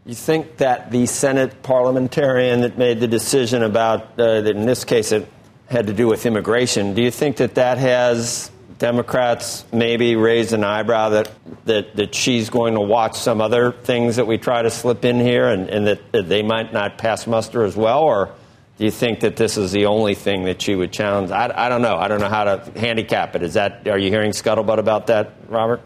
You 0.03 0.15
think 0.15 0.57
that 0.57 0.89
the 0.89 1.05
Senate 1.05 1.61
parliamentarian 1.61 2.61
that 2.61 2.75
made 2.75 2.99
the 2.99 3.07
decision 3.07 3.61
about, 3.61 4.19
uh, 4.19 4.23
in 4.23 4.65
this 4.65 4.83
case, 4.83 5.11
it 5.11 5.27
had 5.67 5.87
to 5.87 5.93
do 5.93 6.07
with 6.07 6.25
immigration. 6.25 6.95
Do 6.95 7.03
you 7.03 7.11
think 7.11 7.37
that 7.37 7.53
that 7.55 7.77
has 7.77 8.49
Democrats 8.79 9.63
maybe 9.71 10.15
raised 10.15 10.53
an 10.53 10.63
eyebrow 10.63 11.09
that, 11.09 11.31
that, 11.65 11.95
that 11.97 12.15
she's 12.15 12.49
going 12.49 12.73
to 12.73 12.79
watch 12.81 13.15
some 13.15 13.41
other 13.41 13.71
things 13.71 14.15
that 14.15 14.25
we 14.25 14.39
try 14.39 14.63
to 14.63 14.71
slip 14.71 15.05
in 15.05 15.19
here 15.19 15.47
and, 15.47 15.69
and 15.69 15.85
that, 15.85 16.11
that 16.13 16.27
they 16.27 16.41
might 16.41 16.73
not 16.73 16.97
pass 16.97 17.27
muster 17.27 17.63
as 17.63 17.75
well? 17.75 18.01
Or 18.01 18.33
do 18.79 18.85
you 18.85 18.91
think 18.91 19.19
that 19.19 19.35
this 19.35 19.55
is 19.55 19.71
the 19.71 19.85
only 19.85 20.15
thing 20.15 20.45
that 20.45 20.63
she 20.63 20.73
would 20.73 20.91
challenge? 20.91 21.29
I, 21.29 21.53
I 21.55 21.69
don't 21.69 21.83
know. 21.83 21.95
I 21.95 22.07
don't 22.07 22.19
know 22.19 22.27
how 22.27 22.45
to 22.45 22.79
handicap 22.79 23.35
it. 23.35 23.43
Is 23.43 23.53
that, 23.53 23.87
are 23.87 23.99
you 23.99 24.09
hearing 24.09 24.31
scuttlebutt 24.31 24.79
about 24.79 25.07
that, 25.07 25.35
Robert? 25.47 25.81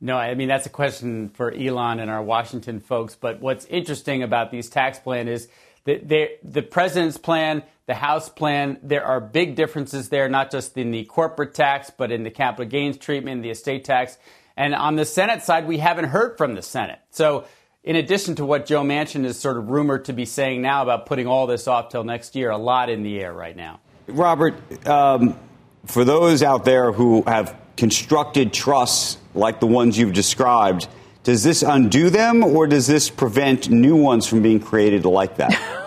No, 0.00 0.16
I 0.16 0.34
mean, 0.34 0.48
that's 0.48 0.66
a 0.66 0.70
question 0.70 1.30
for 1.30 1.50
Eamon 1.52 2.00
and 2.00 2.10
our 2.10 2.22
Washington 2.22 2.80
folks. 2.80 3.14
But 3.14 3.40
what's 3.40 3.64
interesting 3.66 4.22
about 4.22 4.50
these 4.50 4.68
tax 4.68 4.98
plan 4.98 5.28
is 5.28 5.48
that 5.84 6.08
the 6.42 6.62
president's 6.62 7.16
plan 7.16 7.62
the 7.86 7.94
House 7.94 8.28
plan, 8.28 8.78
there 8.82 9.04
are 9.04 9.20
big 9.20 9.54
differences 9.54 10.08
there, 10.08 10.28
not 10.28 10.50
just 10.50 10.76
in 10.76 10.90
the 10.90 11.04
corporate 11.04 11.54
tax, 11.54 11.90
but 11.96 12.10
in 12.10 12.24
the 12.24 12.30
capital 12.30 12.68
gains 12.68 12.98
treatment, 12.98 13.42
the 13.42 13.50
estate 13.50 13.84
tax. 13.84 14.18
And 14.56 14.74
on 14.74 14.96
the 14.96 15.04
Senate 15.04 15.42
side, 15.42 15.66
we 15.66 15.78
haven't 15.78 16.06
heard 16.06 16.36
from 16.36 16.54
the 16.54 16.62
Senate. 16.62 16.98
So, 17.10 17.44
in 17.84 17.94
addition 17.94 18.34
to 18.36 18.44
what 18.44 18.66
Joe 18.66 18.82
Manchin 18.82 19.24
is 19.24 19.38
sort 19.38 19.56
of 19.56 19.68
rumored 19.68 20.06
to 20.06 20.12
be 20.12 20.24
saying 20.24 20.60
now 20.60 20.82
about 20.82 21.06
putting 21.06 21.28
all 21.28 21.46
this 21.46 21.68
off 21.68 21.90
till 21.90 22.02
next 22.02 22.34
year, 22.34 22.50
a 22.50 22.56
lot 22.56 22.90
in 22.90 23.04
the 23.04 23.20
air 23.20 23.32
right 23.32 23.56
now. 23.56 23.78
Robert, 24.08 24.56
um, 24.88 25.38
for 25.84 26.04
those 26.04 26.42
out 26.42 26.64
there 26.64 26.90
who 26.90 27.22
have 27.22 27.56
constructed 27.76 28.52
trusts 28.52 29.18
like 29.34 29.60
the 29.60 29.66
ones 29.66 29.98
you've 29.98 30.14
described, 30.14 30.88
does 31.24 31.42
this 31.42 31.62
undo 31.62 32.10
them 32.10 32.44
or 32.44 32.66
does 32.66 32.86
this 32.86 33.10
prevent 33.10 33.68
new 33.68 33.96
ones 33.96 34.26
from 34.26 34.42
being 34.42 34.60
created 34.60 35.04
like 35.04 35.36
that? 35.36 35.82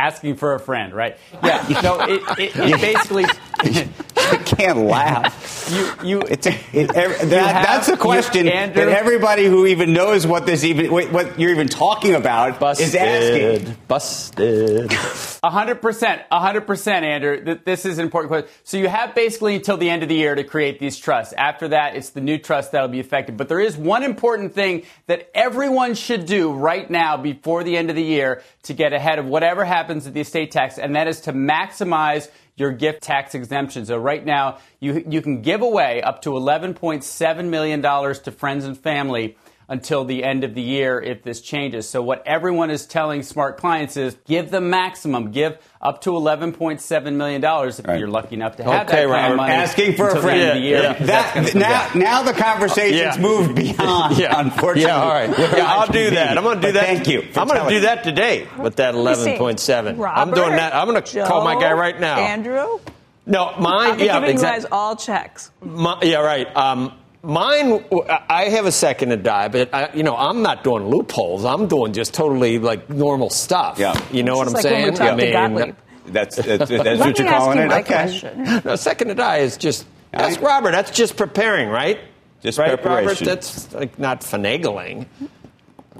asking 0.00 0.36
for 0.36 0.54
a 0.54 0.60
friend, 0.60 0.94
right? 0.94 1.16
Yeah. 1.44 1.66
No, 1.82 2.00
it, 2.00 2.22
it, 2.38 2.56
it 2.56 2.80
basically 2.80 3.24
I 4.30 4.36
can't 4.44 4.78
laugh. 4.78 5.68
You, 5.70 6.08
you, 6.08 6.20
it's 6.22 6.46
a, 6.46 6.54
it, 6.72 6.88
that, 6.94 7.28
that's 7.30 7.88
a 7.88 7.96
question 7.96 8.46
you, 8.46 8.52
Andrew, 8.52 8.84
that 8.84 8.96
everybody 8.96 9.46
who 9.46 9.66
even 9.66 9.92
knows 9.92 10.26
what 10.26 10.46
this 10.46 10.64
even 10.64 10.90
what 10.90 11.38
you're 11.38 11.50
even 11.50 11.68
talking 11.68 12.14
about 12.14 12.60
busted, 12.60 12.86
is 12.86 12.94
asking. 12.94 13.76
Busted. 13.88 14.92
hundred 15.44 15.82
percent, 15.82 16.22
hundred 16.30 16.66
percent, 16.66 17.04
Andrew. 17.04 17.58
This 17.64 17.84
is 17.84 17.98
an 17.98 18.04
important 18.04 18.30
question. 18.30 18.50
So 18.64 18.76
you 18.76 18.88
have 18.88 19.14
basically 19.14 19.56
until 19.56 19.76
the 19.76 19.90
end 19.90 20.02
of 20.02 20.08
the 20.08 20.14
year 20.14 20.34
to 20.34 20.44
create 20.44 20.78
these 20.78 20.98
trusts. 20.98 21.34
After 21.36 21.68
that, 21.68 21.96
it's 21.96 22.10
the 22.10 22.20
new 22.20 22.38
trust 22.38 22.72
that'll 22.72 22.88
be 22.88 23.00
effective. 23.00 23.36
But 23.36 23.48
there 23.48 23.60
is 23.60 23.76
one 23.76 24.02
important 24.02 24.54
thing 24.54 24.84
that 25.06 25.30
everyone 25.34 25.94
should 25.94 26.26
do 26.26 26.52
right 26.52 26.88
now 26.88 27.16
before 27.16 27.64
the 27.64 27.76
end 27.76 27.90
of 27.90 27.96
the 27.96 28.02
year 28.02 28.42
to 28.64 28.74
get 28.74 28.92
ahead 28.92 29.18
of 29.18 29.26
whatever 29.26 29.64
happens 29.64 30.04
with 30.04 30.14
the 30.14 30.20
estate 30.20 30.50
tax, 30.50 30.78
and 30.78 30.94
that 30.96 31.08
is 31.08 31.22
to 31.22 31.32
maximize 31.32 32.28
your 32.60 32.70
gift 32.70 33.02
tax 33.02 33.34
exemption. 33.34 33.86
So 33.86 33.96
right 33.96 34.24
now, 34.24 34.58
you, 34.78 35.04
you 35.08 35.22
can 35.22 35.42
give 35.42 35.62
away 35.62 36.02
up 36.02 36.22
to 36.22 36.30
$11.7 36.30 37.48
million 37.48 37.82
to 37.82 38.30
friends 38.30 38.64
and 38.64 38.78
family 38.78 39.36
until 39.70 40.04
the 40.04 40.24
end 40.24 40.42
of 40.42 40.54
the 40.54 40.60
year 40.60 41.00
if 41.00 41.22
this 41.22 41.40
changes. 41.40 41.88
So 41.88 42.02
what 42.02 42.26
everyone 42.26 42.70
is 42.70 42.86
telling 42.86 43.22
smart 43.22 43.56
clients 43.56 43.96
is 43.96 44.16
give 44.26 44.50
the 44.50 44.60
maximum, 44.60 45.30
give 45.30 45.58
up 45.80 46.00
to 46.02 46.10
$11.7 46.10 47.14
million 47.14 47.42
if 47.42 47.86
right. 47.86 47.98
you're 47.98 48.08
lucky 48.08 48.34
enough 48.34 48.56
to 48.56 48.64
have 48.64 48.88
okay, 48.88 49.06
that 49.06 49.08
kind 49.08 49.32
of 49.32 49.36
money. 49.36 49.52
Asking 49.52 49.94
for 49.94 50.08
a 50.08 50.20
friend. 50.20 50.58
of 50.58 50.64
Yeah, 50.64 50.80
yeah. 50.80 50.92
That, 51.04 51.54
now, 51.54 51.90
now 51.94 52.22
the 52.24 52.32
conversation's 52.32 53.16
yeah. 53.16 53.22
moved 53.22 53.54
beyond, 53.54 54.18
yeah. 54.18 54.40
unfortunately. 54.40 54.82
Yeah, 54.82 55.02
all 55.02 55.08
right. 55.08 55.30
Yeah, 55.38 55.72
I'll 55.72 55.86
do 55.86 56.10
that. 56.10 56.36
I'm 56.36 56.42
going 56.42 56.60
to 56.60 56.66
do 56.66 56.72
that. 56.72 56.84
Thank 56.84 57.06
you. 57.06 57.28
I'm 57.36 57.46
going 57.46 57.62
to 57.62 57.70
do 57.70 57.80
that 57.82 58.02
today 58.02 58.48
with 58.58 58.76
that 58.76 58.94
11.7. 58.94 60.04
I'm 60.04 60.32
doing 60.32 60.56
that. 60.56 60.74
I'm 60.74 60.88
going 60.88 61.00
to 61.00 61.26
call 61.26 61.44
my 61.44 61.54
guy 61.54 61.72
right 61.72 61.98
now. 61.98 62.18
Andrew? 62.18 62.80
No, 63.24 63.54
mine. 63.58 63.92
I'm 63.92 63.98
yeah, 64.00 64.18
giving 64.18 64.30
exactly. 64.30 64.62
you 64.62 64.62
guys 64.64 64.72
all 64.72 64.96
checks. 64.96 65.52
My, 65.60 66.00
yeah, 66.02 66.18
right. 66.18 66.56
Um, 66.56 66.92
mine, 67.22 67.84
I 68.28 68.44
have 68.44 68.66
a 68.66 68.72
second 68.72 69.10
to 69.10 69.16
die, 69.16 69.48
but 69.48 69.72
I, 69.74 69.90
you 69.94 70.02
know, 70.02 70.16
I'm 70.16 70.42
not 70.42 70.64
doing 70.64 70.88
loopholes. 70.88 71.44
I'm 71.44 71.66
doing 71.68 71.92
just 71.92 72.14
totally 72.14 72.58
like 72.58 72.88
normal 72.88 73.30
stuff. 73.30 73.78
Yeah, 73.78 74.00
you 74.12 74.22
know 74.22 74.36
what 74.36 74.48
I'm 74.48 74.54
like 74.54 74.62
saying? 74.62 75.00
I 75.00 75.14
mean, 75.14 75.76
that's 76.06 76.36
that's, 76.36 76.70
that's 76.70 76.70
what 77.00 77.18
you're 77.18 77.28
calling 77.28 77.58
it. 77.58 77.70
okay. 77.70 77.82
Question. 77.82 78.62
No, 78.64 78.76
second 78.76 79.08
to 79.08 79.14
die 79.14 79.38
is 79.38 79.56
just. 79.56 79.86
That's 80.12 80.38
I, 80.38 80.40
Robert. 80.40 80.72
That's 80.72 80.90
just 80.90 81.16
preparing, 81.16 81.68
right? 81.68 82.00
Just 82.42 82.58
right, 82.58 82.80
preparation. 82.80 83.26
Robert. 83.26 83.40
That's 83.42 83.72
like 83.74 83.98
not 83.98 84.22
finagling. 84.22 85.06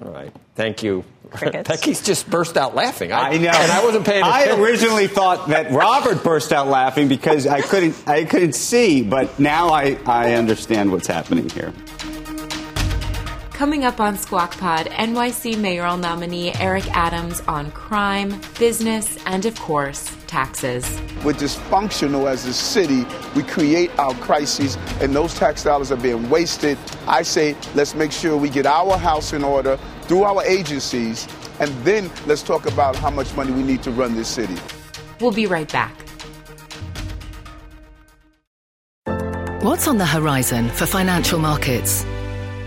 All 0.02 0.10
right. 0.10 0.32
Thank 0.54 0.82
you. 0.82 1.04
Crickets. 1.30 1.68
Becky's 1.68 2.02
just 2.02 2.28
burst 2.28 2.56
out 2.56 2.74
laughing. 2.74 3.12
I, 3.12 3.30
I, 3.30 3.36
know, 3.36 3.50
and 3.50 3.70
I 3.72 3.84
wasn't 3.84 4.04
paying 4.04 4.22
attention. 4.24 4.58
I 4.58 4.62
originally 4.62 5.06
thought 5.06 5.48
that 5.48 5.70
Robert 5.70 6.24
burst 6.24 6.52
out 6.52 6.66
laughing 6.68 7.08
because 7.08 7.46
I 7.46 7.60
couldn't, 7.60 7.96
I 8.06 8.24
couldn't 8.24 8.54
see, 8.54 9.02
but 9.02 9.38
now 9.38 9.68
I, 9.68 9.98
I 10.06 10.34
understand 10.34 10.90
what's 10.90 11.06
happening 11.06 11.48
here. 11.50 11.72
Coming 13.60 13.84
up 13.84 14.00
on 14.00 14.16
Squawk 14.16 14.56
Pod, 14.56 14.86
NYC 14.86 15.58
mayoral 15.58 15.98
nominee 15.98 16.50
Eric 16.54 16.90
Adams 16.96 17.42
on 17.42 17.70
crime, 17.72 18.40
business, 18.58 19.18
and 19.26 19.44
of 19.44 19.54
course, 19.60 20.16
taxes. 20.26 20.98
We're 21.22 21.34
dysfunctional 21.34 22.26
as 22.26 22.46
a 22.46 22.54
city. 22.54 23.04
We 23.36 23.42
create 23.42 23.90
our 23.98 24.14
crises, 24.14 24.78
and 25.02 25.14
those 25.14 25.34
tax 25.34 25.62
dollars 25.62 25.92
are 25.92 25.98
being 25.98 26.30
wasted. 26.30 26.78
I 27.06 27.20
say, 27.20 27.54
let's 27.74 27.94
make 27.94 28.12
sure 28.12 28.34
we 28.34 28.48
get 28.48 28.64
our 28.64 28.96
house 28.96 29.34
in 29.34 29.44
order 29.44 29.78
through 30.04 30.22
our 30.22 30.42
agencies, 30.44 31.28
and 31.60 31.68
then 31.84 32.10
let's 32.26 32.42
talk 32.42 32.64
about 32.64 32.96
how 32.96 33.10
much 33.10 33.36
money 33.36 33.52
we 33.52 33.62
need 33.62 33.82
to 33.82 33.90
run 33.90 34.14
this 34.14 34.28
city. 34.28 34.56
We'll 35.20 35.32
be 35.32 35.44
right 35.44 35.70
back. 35.70 35.94
What's 39.62 39.86
on 39.86 39.98
the 39.98 40.06
horizon 40.06 40.70
for 40.70 40.86
financial 40.86 41.38
markets? 41.38 42.06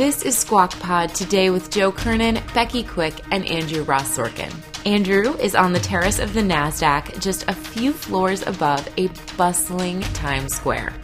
This 0.00 0.22
is 0.22 0.38
Squawk 0.38 0.70
Pod 0.80 1.14
today 1.14 1.50
with 1.50 1.70
Joe 1.70 1.92
Kernan, 1.92 2.40
Becky 2.54 2.82
Quick, 2.82 3.20
and 3.30 3.44
Andrew 3.44 3.82
Ross 3.82 4.16
Sorkin. 4.16 4.50
Andrew 4.86 5.36
is 5.36 5.54
on 5.54 5.74
the 5.74 5.78
terrace 5.78 6.18
of 6.18 6.32
the 6.32 6.40
NASDAQ, 6.40 7.20
just 7.20 7.46
a 7.48 7.52
few 7.52 7.92
floors 7.92 8.40
above 8.46 8.88
a 8.96 9.10
bustling 9.36 10.00
Times 10.14 10.54
Square. 10.54 10.94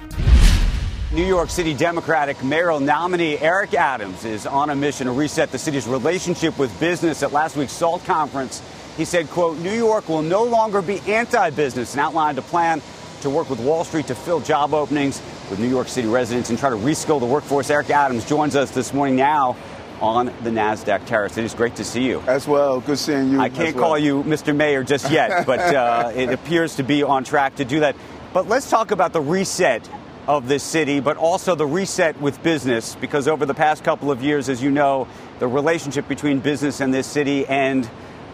New 1.12 1.26
York 1.26 1.50
City 1.50 1.74
Democratic 1.74 2.42
mayoral 2.42 2.80
nominee 2.80 3.36
Eric 3.36 3.74
Adams 3.74 4.24
is 4.24 4.46
on 4.46 4.70
a 4.70 4.74
mission 4.74 5.08
to 5.08 5.12
reset 5.12 5.52
the 5.52 5.58
city's 5.58 5.86
relationship 5.86 6.58
with 6.58 6.80
business 6.80 7.22
at 7.22 7.32
last 7.32 7.54
week's 7.54 7.72
SALT 7.72 8.02
conference. 8.06 8.62
He 8.96 9.04
said, 9.04 9.28
quote, 9.28 9.58
New 9.58 9.74
York 9.74 10.08
will 10.08 10.22
no 10.22 10.42
longer 10.44 10.80
be 10.80 11.00
anti-business 11.00 11.92
and 11.92 12.00
outlined 12.00 12.38
a 12.38 12.42
plan 12.42 12.80
to 13.20 13.28
work 13.28 13.50
with 13.50 13.60
Wall 13.60 13.84
Street 13.84 14.06
to 14.06 14.14
fill 14.14 14.40
job 14.40 14.72
openings 14.72 15.20
with 15.50 15.58
New 15.58 15.68
York 15.68 15.88
City 15.88 16.08
residents 16.08 16.50
and 16.50 16.58
try 16.58 16.70
to 16.70 16.76
reskill 16.76 17.20
the 17.20 17.26
workforce. 17.26 17.70
Eric 17.70 17.90
Adams 17.90 18.24
joins 18.24 18.56
us 18.56 18.70
this 18.70 18.92
morning 18.92 19.16
now 19.16 19.56
on 20.00 20.26
the 20.42 20.50
NASDAQ 20.50 21.06
terrace. 21.06 21.38
It 21.38 21.44
is 21.44 21.54
great 21.54 21.76
to 21.76 21.84
see 21.84 22.04
you. 22.04 22.20
As 22.26 22.46
well. 22.46 22.80
Good 22.80 22.98
seeing 22.98 23.32
you. 23.32 23.40
I 23.40 23.48
can't 23.48 23.74
well. 23.76 23.84
call 23.84 23.98
you 23.98 24.22
Mr. 24.24 24.54
Mayor 24.54 24.82
just 24.82 25.10
yet, 25.10 25.46
but 25.46 25.60
uh, 25.74 26.12
it 26.14 26.30
appears 26.30 26.76
to 26.76 26.82
be 26.82 27.02
on 27.02 27.24
track 27.24 27.56
to 27.56 27.64
do 27.64 27.80
that. 27.80 27.96
But 28.32 28.48
let's 28.48 28.68
talk 28.68 28.90
about 28.90 29.12
the 29.12 29.20
reset 29.20 29.88
of 30.26 30.48
this 30.48 30.62
city, 30.62 31.00
but 31.00 31.16
also 31.16 31.54
the 31.54 31.66
reset 31.66 32.20
with 32.20 32.42
business, 32.42 32.96
because 32.96 33.28
over 33.28 33.46
the 33.46 33.54
past 33.54 33.84
couple 33.84 34.10
of 34.10 34.22
years, 34.22 34.48
as 34.48 34.62
you 34.62 34.70
know, 34.70 35.06
the 35.38 35.46
relationship 35.46 36.08
between 36.08 36.40
business 36.40 36.80
and 36.80 36.92
this 36.92 37.06
city 37.06 37.46
and 37.46 37.88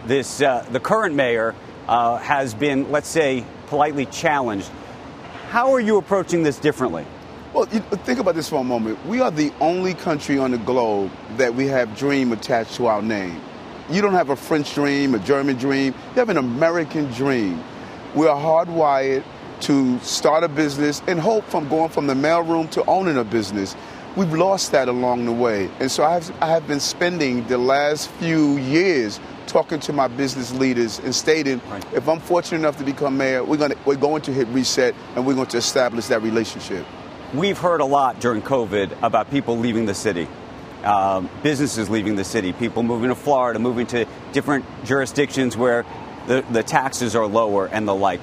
this 0.05 0.41
uh, 0.41 0.65
the 0.71 0.79
current 0.79 1.15
mayor 1.15 1.55
uh, 1.87 2.17
has 2.17 2.53
been, 2.53 2.91
let's 2.91 3.07
say, 3.07 3.45
politely 3.67 4.05
challenged. 4.07 4.69
How 5.53 5.71
are 5.71 5.79
you 5.79 5.97
approaching 5.97 6.41
this 6.41 6.57
differently? 6.57 7.05
Well, 7.53 7.65
think 7.65 8.17
about 8.17 8.33
this 8.33 8.49
for 8.49 8.61
a 8.61 8.63
moment. 8.63 9.05
We 9.05 9.21
are 9.21 9.29
the 9.29 9.53
only 9.61 9.93
country 9.93 10.39
on 10.39 10.49
the 10.49 10.57
globe 10.57 11.11
that 11.37 11.53
we 11.53 11.67
have 11.67 11.95
dream 11.95 12.31
attached 12.31 12.73
to 12.77 12.87
our 12.87 13.03
name. 13.03 13.39
You 13.87 14.01
don't 14.01 14.13
have 14.13 14.31
a 14.31 14.35
French 14.35 14.73
dream, 14.73 15.13
a 15.13 15.19
German 15.19 15.57
dream. 15.57 15.93
You 15.93 16.15
have 16.15 16.29
an 16.29 16.37
American 16.37 17.05
dream. 17.11 17.63
We 18.15 18.25
are 18.25 18.35
hardwired 18.35 19.23
to 19.59 19.99
start 19.99 20.43
a 20.43 20.47
business 20.47 21.03
and 21.05 21.19
hope 21.19 21.45
from 21.45 21.69
going 21.69 21.89
from 21.89 22.07
the 22.07 22.15
mailroom 22.15 22.71
to 22.71 22.83
owning 22.85 23.17
a 23.17 23.23
business. 23.23 23.75
We've 24.15 24.31
lost 24.31 24.71
that 24.73 24.89
along 24.89 25.25
the 25.25 25.31
way. 25.31 25.71
And 25.79 25.89
so 25.89 26.03
I 26.03 26.13
have, 26.13 26.31
I 26.39 26.47
have 26.47 26.67
been 26.67 26.79
spending 26.79 27.47
the 27.47 27.57
last 27.57 28.11
few 28.11 28.57
years 28.57 29.19
talking 29.47 29.79
to 29.81 29.93
my 29.93 30.07
business 30.07 30.53
leaders 30.53 30.99
and 30.99 31.15
stating, 31.15 31.59
right. 31.67 31.83
if 31.93 32.07
I'm 32.07 32.19
fortunate 32.19 32.59
enough 32.59 32.77
to 32.77 32.83
become 32.83 33.17
mayor, 33.17 33.43
we're, 33.43 33.57
gonna, 33.57 33.75
we're 33.85 33.95
going 33.95 34.21
to 34.23 34.31
hit 34.31 34.47
reset 34.49 34.93
and 35.15 35.25
we're 35.25 35.33
going 35.33 35.47
to 35.47 35.57
establish 35.57 36.07
that 36.07 36.21
relationship. 36.21 36.85
We've 37.33 37.57
heard 37.57 37.81
a 37.81 37.85
lot 37.85 38.19
during 38.19 38.43
COVID 38.43 39.01
about 39.01 39.31
people 39.31 39.57
leaving 39.57 39.87
the 39.87 39.95
city. 39.95 40.27
Um, 40.83 41.27
businesses 41.41 41.89
leaving 41.89 42.15
the 42.15 42.23
city, 42.23 42.53
people 42.53 42.83
moving 42.83 43.09
to 43.09 43.15
Florida, 43.15 43.57
moving 43.57 43.87
to 43.87 44.05
different 44.31 44.65
jurisdictions 44.83 45.57
where 45.57 45.85
the, 46.27 46.45
the 46.51 46.61
taxes 46.61 47.15
are 47.15 47.25
lower 47.25 47.67
and 47.67 47.87
the 47.87 47.95
like. 47.95 48.21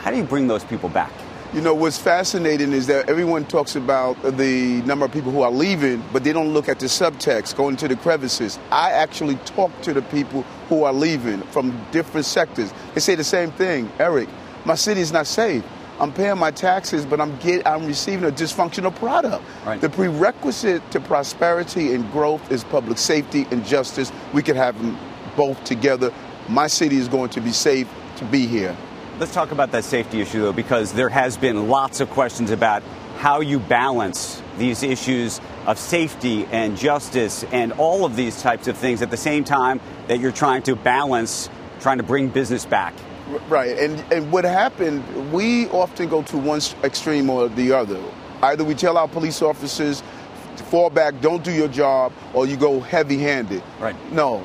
How 0.00 0.10
do 0.10 0.16
you 0.16 0.24
bring 0.24 0.48
those 0.48 0.64
people 0.64 0.88
back? 0.88 1.12
You 1.54 1.60
know, 1.60 1.74
what's 1.74 1.98
fascinating 1.98 2.72
is 2.72 2.86
that 2.86 3.10
everyone 3.10 3.44
talks 3.44 3.76
about 3.76 4.16
the 4.22 4.80
number 4.86 5.04
of 5.04 5.12
people 5.12 5.30
who 5.30 5.42
are 5.42 5.50
leaving, 5.50 6.02
but 6.10 6.24
they 6.24 6.32
don't 6.32 6.54
look 6.54 6.66
at 6.66 6.80
the 6.80 6.86
subtext, 6.86 7.56
going 7.56 7.76
to 7.76 7.88
the 7.88 7.96
crevices. 7.96 8.58
I 8.70 8.92
actually 8.92 9.36
talk 9.44 9.70
to 9.82 9.92
the 9.92 10.00
people 10.00 10.44
who 10.70 10.84
are 10.84 10.94
leaving 10.94 11.42
from 11.42 11.78
different 11.90 12.24
sectors. 12.24 12.72
They 12.94 13.00
say 13.00 13.16
the 13.16 13.24
same 13.24 13.50
thing. 13.50 13.92
Eric, 13.98 14.30
my 14.64 14.76
city 14.76 15.02
is 15.02 15.12
not 15.12 15.26
safe. 15.26 15.62
I'm 16.00 16.10
paying 16.10 16.38
my 16.38 16.52
taxes, 16.52 17.04
but 17.04 17.20
I'm 17.20 17.36
get, 17.36 17.66
I'm 17.66 17.84
receiving 17.84 18.24
a 18.26 18.32
dysfunctional 18.32 18.94
product. 18.96 19.44
Right. 19.66 19.78
The 19.78 19.90
prerequisite 19.90 20.90
to 20.92 21.00
prosperity 21.00 21.92
and 21.92 22.10
growth 22.12 22.50
is 22.50 22.64
public 22.64 22.96
safety 22.96 23.46
and 23.50 23.62
justice. 23.62 24.10
We 24.32 24.42
can 24.42 24.56
have 24.56 24.78
them 24.78 24.98
both 25.36 25.62
together. 25.64 26.14
My 26.48 26.66
city 26.66 26.96
is 26.96 27.08
going 27.08 27.28
to 27.30 27.42
be 27.42 27.52
safe 27.52 27.88
to 28.16 28.24
be 28.24 28.46
here. 28.46 28.74
Let's 29.22 29.34
talk 29.34 29.52
about 29.52 29.70
that 29.70 29.84
safety 29.84 30.20
issue, 30.20 30.40
though, 30.40 30.52
because 30.52 30.94
there 30.94 31.08
has 31.08 31.36
been 31.36 31.68
lots 31.68 32.00
of 32.00 32.10
questions 32.10 32.50
about 32.50 32.82
how 33.18 33.38
you 33.38 33.60
balance 33.60 34.42
these 34.58 34.82
issues 34.82 35.40
of 35.64 35.78
safety 35.78 36.44
and 36.46 36.76
justice 36.76 37.44
and 37.52 37.70
all 37.74 38.04
of 38.04 38.16
these 38.16 38.42
types 38.42 38.66
of 38.66 38.76
things 38.76 39.00
at 39.00 39.12
the 39.12 39.16
same 39.16 39.44
time 39.44 39.80
that 40.08 40.18
you're 40.18 40.32
trying 40.32 40.60
to 40.64 40.74
balance, 40.74 41.48
trying 41.78 41.98
to 41.98 42.02
bring 42.02 42.30
business 42.30 42.66
back. 42.66 42.94
Right, 43.48 43.78
and 43.78 44.00
and 44.12 44.32
what 44.32 44.42
happened? 44.42 45.04
We 45.32 45.68
often 45.68 46.08
go 46.08 46.22
to 46.24 46.36
one 46.36 46.60
extreme 46.82 47.30
or 47.30 47.48
the 47.48 47.74
other. 47.74 48.02
Either 48.42 48.64
we 48.64 48.74
tell 48.74 48.98
our 48.98 49.06
police 49.06 49.40
officers 49.40 50.02
to 50.56 50.64
fall 50.64 50.90
back, 50.90 51.20
don't 51.20 51.44
do 51.44 51.52
your 51.52 51.68
job, 51.68 52.12
or 52.34 52.44
you 52.44 52.56
go 52.56 52.80
heavy-handed. 52.80 53.62
Right. 53.78 53.94
No, 54.12 54.44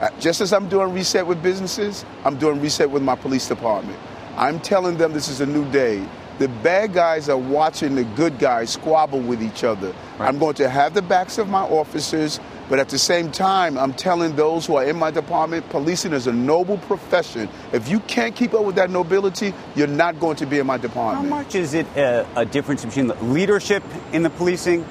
Uh, 0.00 0.10
just 0.20 0.40
as 0.40 0.52
I'm 0.52 0.68
doing 0.68 0.92
reset 0.92 1.26
with 1.26 1.42
businesses, 1.42 2.04
I'm 2.24 2.36
doing 2.38 2.60
reset 2.60 2.88
with 2.88 3.02
my 3.02 3.16
police 3.16 3.48
department. 3.48 3.98
I'm 4.38 4.60
telling 4.60 4.98
them 4.98 5.12
this 5.12 5.26
is 5.26 5.40
a 5.40 5.46
new 5.46 5.68
day. 5.72 6.06
The 6.38 6.46
bad 6.46 6.92
guys 6.92 7.28
are 7.28 7.36
watching 7.36 7.96
the 7.96 8.04
good 8.04 8.38
guys 8.38 8.70
squabble 8.70 9.18
with 9.18 9.42
each 9.42 9.64
other. 9.64 9.92
I'm 10.20 10.38
going 10.38 10.54
to 10.54 10.68
have 10.68 10.94
the 10.94 11.02
backs 11.02 11.38
of 11.38 11.48
my 11.48 11.62
officers, 11.62 12.38
but 12.68 12.78
at 12.78 12.88
the 12.88 13.00
same 13.00 13.32
time, 13.32 13.76
I'm 13.76 13.92
telling 13.92 14.36
those 14.36 14.64
who 14.64 14.76
are 14.76 14.84
in 14.84 14.96
my 14.96 15.10
department, 15.10 15.68
policing 15.70 16.12
is 16.12 16.28
a 16.28 16.32
noble 16.32 16.78
profession. 16.78 17.48
If 17.72 17.88
you 17.88 17.98
can't 17.98 18.36
keep 18.36 18.54
up 18.54 18.64
with 18.64 18.76
that 18.76 18.90
nobility, 18.90 19.52
you're 19.74 19.88
not 19.88 20.20
going 20.20 20.36
to 20.36 20.46
be 20.46 20.60
in 20.60 20.68
my 20.68 20.78
department. 20.78 21.28
How 21.28 21.36
much 21.36 21.56
is 21.56 21.74
it 21.74 21.88
a, 21.96 22.24
a 22.36 22.46
difference 22.46 22.84
between 22.84 23.10
leadership 23.34 23.82
in 24.12 24.22
the 24.22 24.30
policing 24.30 24.86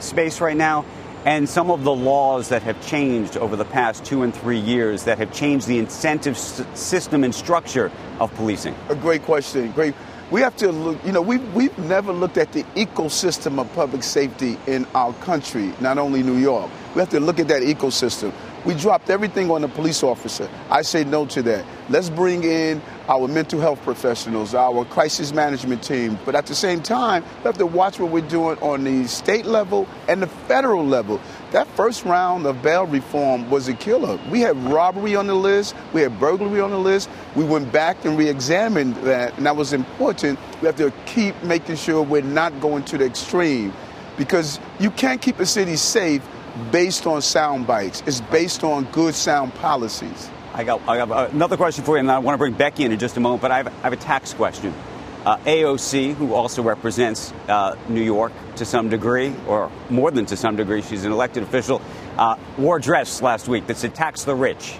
space 0.00 0.42
right 0.42 0.56
now 0.56 0.84
and 1.26 1.48
some 1.48 1.70
of 1.70 1.84
the 1.84 1.92
laws 1.94 2.48
that 2.48 2.62
have 2.62 2.84
changed 2.86 3.36
over 3.36 3.56
the 3.56 3.64
past 3.64 4.04
two 4.04 4.22
and 4.22 4.34
three 4.34 4.58
years 4.58 5.04
that 5.04 5.18
have 5.18 5.32
changed 5.32 5.66
the 5.66 5.78
incentive 5.78 6.34
s- 6.34 6.62
system 6.74 7.24
and 7.24 7.34
structure 7.34 7.90
of 8.18 8.32
policing? 8.34 8.74
A 8.88 8.94
great 8.94 9.22
question. 9.24 9.70
Great. 9.72 9.94
We 10.30 10.40
have 10.42 10.56
to 10.56 10.70
look, 10.70 11.04
you 11.04 11.12
know, 11.12 11.22
we've, 11.22 11.42
we've 11.54 11.76
never 11.78 12.12
looked 12.12 12.38
at 12.38 12.52
the 12.52 12.62
ecosystem 12.76 13.58
of 13.60 13.70
public 13.74 14.02
safety 14.04 14.56
in 14.68 14.86
our 14.94 15.12
country, 15.14 15.72
not 15.80 15.98
only 15.98 16.22
New 16.22 16.36
York. 16.36 16.70
We 16.94 17.00
have 17.00 17.10
to 17.10 17.20
look 17.20 17.40
at 17.40 17.48
that 17.48 17.62
ecosystem. 17.62 18.32
We 18.64 18.74
dropped 18.74 19.08
everything 19.08 19.50
on 19.50 19.62
the 19.62 19.68
police 19.68 20.02
officer. 20.02 20.48
I 20.68 20.82
say 20.82 21.02
no 21.02 21.24
to 21.26 21.42
that. 21.42 21.64
Let's 21.88 22.10
bring 22.10 22.44
in 22.44 22.82
our 23.08 23.26
mental 23.26 23.58
health 23.58 23.82
professionals, 23.82 24.54
our 24.54 24.84
crisis 24.84 25.32
management 25.32 25.82
team. 25.82 26.18
But 26.26 26.34
at 26.34 26.46
the 26.46 26.54
same 26.54 26.82
time, 26.82 27.24
we 27.38 27.44
have 27.44 27.56
to 27.56 27.66
watch 27.66 27.98
what 27.98 28.10
we're 28.10 28.28
doing 28.28 28.58
on 28.58 28.84
the 28.84 29.08
state 29.08 29.46
level 29.46 29.88
and 30.08 30.20
the 30.20 30.26
federal 30.26 30.84
level. 30.84 31.20
That 31.52 31.66
first 31.68 32.04
round 32.04 32.44
of 32.44 32.62
bail 32.62 32.86
reform 32.86 33.48
was 33.48 33.66
a 33.68 33.74
killer. 33.74 34.20
We 34.30 34.40
had 34.40 34.56
robbery 34.64 35.16
on 35.16 35.26
the 35.26 35.34
list, 35.34 35.74
we 35.94 36.02
had 36.02 36.20
burglary 36.20 36.60
on 36.60 36.70
the 36.70 36.78
list. 36.78 37.08
We 37.34 37.44
went 37.44 37.72
back 37.72 38.04
and 38.04 38.18
re 38.18 38.28
examined 38.28 38.94
that, 38.96 39.36
and 39.38 39.46
that 39.46 39.56
was 39.56 39.72
important. 39.72 40.38
We 40.60 40.66
have 40.66 40.76
to 40.76 40.92
keep 41.06 41.40
making 41.42 41.76
sure 41.76 42.02
we're 42.02 42.20
not 42.22 42.60
going 42.60 42.84
to 42.84 42.98
the 42.98 43.06
extreme 43.06 43.72
because 44.16 44.60
you 44.78 44.90
can't 44.90 45.22
keep 45.22 45.40
a 45.40 45.46
city 45.46 45.76
safe 45.76 46.22
based 46.70 47.06
on 47.06 47.22
sound 47.22 47.66
bites. 47.66 48.02
It's 48.06 48.20
based 48.20 48.64
on 48.64 48.84
good 48.86 49.14
sound 49.14 49.54
policies. 49.54 50.30
I 50.52 50.64
got, 50.64 50.80
I 50.88 51.04
got 51.04 51.30
another 51.30 51.56
question 51.56 51.84
for 51.84 51.96
you, 51.96 52.00
and 52.00 52.10
I 52.10 52.18
want 52.18 52.34
to 52.34 52.38
bring 52.38 52.52
Becky 52.52 52.84
in 52.84 52.92
in 52.92 52.98
just 52.98 53.16
a 53.16 53.20
moment, 53.20 53.42
but 53.42 53.50
I 53.50 53.58
have, 53.58 53.66
I 53.68 53.82
have 53.82 53.92
a 53.92 53.96
tax 53.96 54.34
question. 54.34 54.74
Uh, 55.24 55.36
AOC, 55.38 56.14
who 56.14 56.34
also 56.34 56.62
represents 56.62 57.32
uh, 57.48 57.76
New 57.88 58.02
York 58.02 58.32
to 58.56 58.64
some 58.64 58.88
degree, 58.88 59.34
or 59.46 59.70
more 59.90 60.10
than 60.10 60.26
to 60.26 60.36
some 60.36 60.56
degree, 60.56 60.82
she's 60.82 61.04
an 61.04 61.12
elected 61.12 61.42
official, 61.42 61.80
uh, 62.16 62.36
wore 62.58 62.78
a 62.78 62.80
dress 62.80 63.22
last 63.22 63.46
week 63.46 63.66
that 63.66 63.76
said 63.76 63.94
tax 63.94 64.24
the 64.24 64.34
rich. 64.34 64.78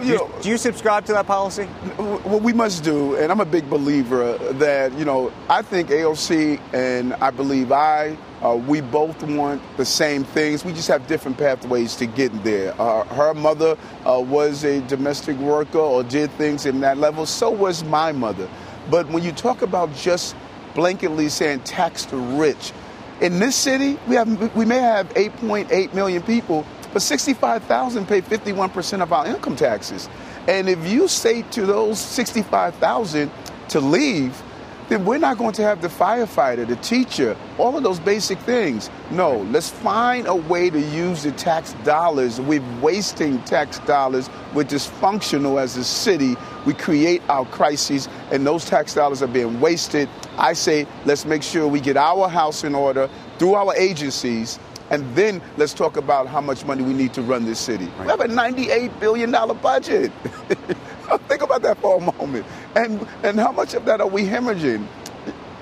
Do 0.00 0.06
you, 0.06 0.30
do 0.42 0.48
you 0.48 0.58
subscribe 0.58 1.04
to 1.06 1.12
that 1.12 1.26
policy? 1.26 1.64
What 1.64 2.42
we 2.42 2.52
must 2.52 2.84
do, 2.84 3.16
and 3.16 3.32
I'm 3.32 3.40
a 3.40 3.44
big 3.44 3.68
believer 3.68 4.38
that, 4.54 4.92
you 4.96 5.04
know, 5.04 5.32
I 5.48 5.62
think 5.62 5.88
AOC 5.88 6.60
and 6.72 7.14
I 7.14 7.30
believe 7.30 7.72
I, 7.72 8.16
uh, 8.42 8.54
we 8.54 8.80
both 8.80 9.20
want 9.24 9.60
the 9.76 9.84
same 9.84 10.22
things. 10.22 10.64
We 10.64 10.72
just 10.72 10.86
have 10.86 11.08
different 11.08 11.36
pathways 11.36 11.96
to 11.96 12.06
get 12.06 12.44
there. 12.44 12.80
Uh, 12.80 13.04
her 13.06 13.34
mother 13.34 13.76
uh, 14.06 14.20
was 14.20 14.64
a 14.64 14.80
domestic 14.82 15.36
worker 15.38 15.78
or 15.78 16.04
did 16.04 16.30
things 16.32 16.64
in 16.64 16.80
that 16.80 16.98
level. 16.98 17.26
So 17.26 17.50
was 17.50 17.82
my 17.82 18.12
mother. 18.12 18.48
But 18.90 19.08
when 19.08 19.24
you 19.24 19.32
talk 19.32 19.62
about 19.62 19.92
just 19.94 20.36
blanketly 20.74 21.28
saying 21.28 21.60
tax 21.60 22.04
the 22.04 22.16
rich, 22.16 22.72
in 23.20 23.40
this 23.40 23.56
city, 23.56 23.98
we 24.06 24.14
have 24.14 24.54
we 24.54 24.64
may 24.64 24.78
have 24.78 25.08
8.8 25.14 25.92
million 25.92 26.22
people, 26.22 26.64
but 26.92 27.02
65,000 27.02 28.06
pay 28.06 28.20
51% 28.20 29.02
of 29.02 29.12
our 29.12 29.26
income 29.26 29.56
taxes. 29.56 30.08
And 30.46 30.68
if 30.68 30.86
you 30.86 31.08
say 31.08 31.42
to 31.42 31.66
those 31.66 31.98
65,000 31.98 33.30
to 33.68 33.80
leave, 33.80 34.42
then 34.88 35.04
we're 35.04 35.18
not 35.18 35.36
going 35.36 35.52
to 35.52 35.62
have 35.62 35.82
the 35.82 35.88
firefighter, 35.88 36.66
the 36.66 36.76
teacher, 36.76 37.36
all 37.58 37.76
of 37.76 37.82
those 37.82 38.00
basic 38.00 38.38
things. 38.40 38.88
No, 39.10 39.38
let's 39.50 39.68
find 39.68 40.26
a 40.26 40.34
way 40.34 40.70
to 40.70 40.80
use 40.80 41.24
the 41.24 41.32
tax 41.32 41.74
dollars. 41.84 42.40
We're 42.40 42.64
wasting 42.80 43.42
tax 43.42 43.78
dollars. 43.80 44.30
We're 44.54 44.64
dysfunctional 44.64 45.60
as 45.60 45.76
a 45.76 45.84
city. 45.84 46.36
We 46.64 46.72
create 46.72 47.22
our 47.28 47.44
crises, 47.44 48.08
and 48.32 48.46
those 48.46 48.64
tax 48.64 48.94
dollars 48.94 49.22
are 49.22 49.26
being 49.26 49.60
wasted. 49.60 50.08
I 50.38 50.54
say, 50.54 50.86
let's 51.04 51.26
make 51.26 51.42
sure 51.42 51.68
we 51.68 51.80
get 51.80 51.98
our 51.98 52.28
house 52.28 52.64
in 52.64 52.74
order 52.74 53.10
through 53.38 53.54
our 53.54 53.76
agencies, 53.76 54.58
and 54.90 55.14
then 55.14 55.42
let's 55.56 55.74
talk 55.74 55.96
about 55.96 56.26
how 56.26 56.40
much 56.40 56.64
money 56.64 56.82
we 56.82 56.94
need 56.94 57.12
to 57.14 57.22
run 57.22 57.44
this 57.44 57.58
city. 57.58 57.86
We 58.00 58.06
have 58.06 58.20
a 58.20 58.28
$98 58.28 58.98
billion 59.00 59.30
budget. 59.30 60.12
Think 61.28 61.42
about 61.42 61.62
that 61.62 61.78
for 61.78 61.98
a 61.98 62.00
moment. 62.00 62.46
And, 62.74 63.06
and 63.22 63.38
how 63.38 63.52
much 63.52 63.74
of 63.74 63.84
that 63.86 64.00
are 64.00 64.06
we 64.06 64.24
hemorrhaging? 64.24 64.86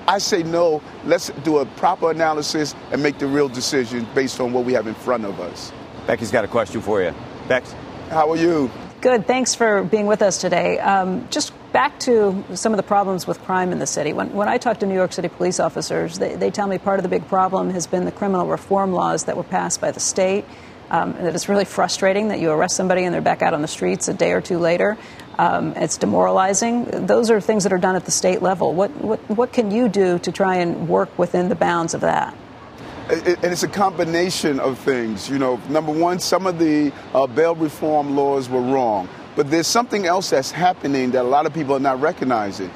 I 0.07 0.19
say 0.19 0.43
no, 0.43 0.81
let's 1.03 1.29
do 1.43 1.57
a 1.57 1.65
proper 1.65 2.11
analysis 2.11 2.73
and 2.91 3.03
make 3.03 3.17
the 3.19 3.27
real 3.27 3.49
decision 3.49 4.07
based 4.15 4.39
on 4.39 4.53
what 4.53 4.63
we 4.63 4.71
have 4.73 4.87
in 4.87 4.93
front 4.93 5.25
of 5.25 5.39
us. 5.41 5.73
Becky's 6.05 6.31
got 6.31 6.45
a 6.45 6.47
question 6.47 6.81
for 6.81 7.01
you. 7.01 7.13
Bex? 7.49 7.75
How 8.09 8.31
are 8.31 8.37
you? 8.37 8.71
Good. 9.01 9.27
Thanks 9.27 9.53
for 9.53 9.83
being 9.83 10.07
with 10.07 10.21
us 10.21 10.39
today. 10.39 10.79
Um, 10.79 11.27
just 11.29 11.51
back 11.71 11.99
to 12.01 12.43
some 12.53 12.73
of 12.73 12.77
the 12.77 12.83
problems 12.83 13.27
with 13.27 13.39
crime 13.43 13.71
in 13.71 13.79
the 13.79 13.87
city. 13.87 14.13
When, 14.13 14.31
when 14.33 14.47
I 14.47 14.57
talk 14.57 14.79
to 14.79 14.85
New 14.85 14.95
York 14.95 15.13
City 15.13 15.27
police 15.27 15.59
officers, 15.59 16.17
they, 16.19 16.35
they 16.35 16.51
tell 16.51 16.67
me 16.67 16.77
part 16.77 16.99
of 16.99 17.03
the 17.03 17.09
big 17.09 17.27
problem 17.27 17.69
has 17.71 17.87
been 17.87 18.05
the 18.05 18.11
criminal 18.11 18.47
reform 18.47 18.93
laws 18.93 19.25
that 19.25 19.37
were 19.37 19.43
passed 19.43 19.81
by 19.81 19.91
the 19.91 19.99
state. 19.99 20.45
Um, 20.89 21.13
that 21.13 21.35
it's 21.35 21.49
really 21.49 21.65
frustrating 21.65 22.29
that 22.29 22.39
you 22.39 22.49
arrest 22.49 22.77
somebody 22.77 23.03
and 23.03 23.13
they're 23.13 23.21
back 23.21 23.41
out 23.41 23.53
on 23.53 23.61
the 23.61 23.67
streets 23.67 24.07
a 24.07 24.13
day 24.13 24.31
or 24.31 24.39
two 24.39 24.57
later. 24.57 24.97
Um, 25.37 25.73
it's 25.75 25.97
demoralizing. 25.97 26.85
Those 27.05 27.29
are 27.29 27.41
things 27.41 27.63
that 27.63 27.73
are 27.73 27.77
done 27.77 27.97
at 27.97 28.05
the 28.05 28.11
state 28.11 28.41
level. 28.41 28.73
What, 28.73 28.91
what, 29.01 29.19
what 29.29 29.51
can 29.51 29.69
you 29.69 29.89
do 29.89 30.17
to 30.19 30.31
try 30.31 30.55
and 30.55 30.87
work 30.87 31.19
within 31.19 31.49
the 31.49 31.55
bounds 31.55 31.93
of 31.93 32.01
that? 32.01 32.35
and 33.09 33.45
it's 33.45 33.63
a 33.63 33.67
combination 33.67 34.59
of 34.59 34.77
things. 34.79 35.29
You 35.29 35.39
know, 35.39 35.61
number 35.69 35.91
one, 35.91 36.19
some 36.19 36.45
of 36.45 36.59
the 36.59 36.91
uh, 37.13 37.27
bail 37.27 37.55
reform 37.55 38.15
laws 38.15 38.49
were 38.49 38.61
wrong, 38.61 39.07
but 39.37 39.51
there's 39.51 39.67
something 39.67 40.07
else 40.07 40.31
that's 40.31 40.49
happening 40.49 41.11
that 41.11 41.21
a 41.21 41.27
lot 41.27 41.45
of 41.45 41.53
people 41.53 41.75
are 41.75 41.79
not 41.79 42.01
recognizing. 42.01 42.71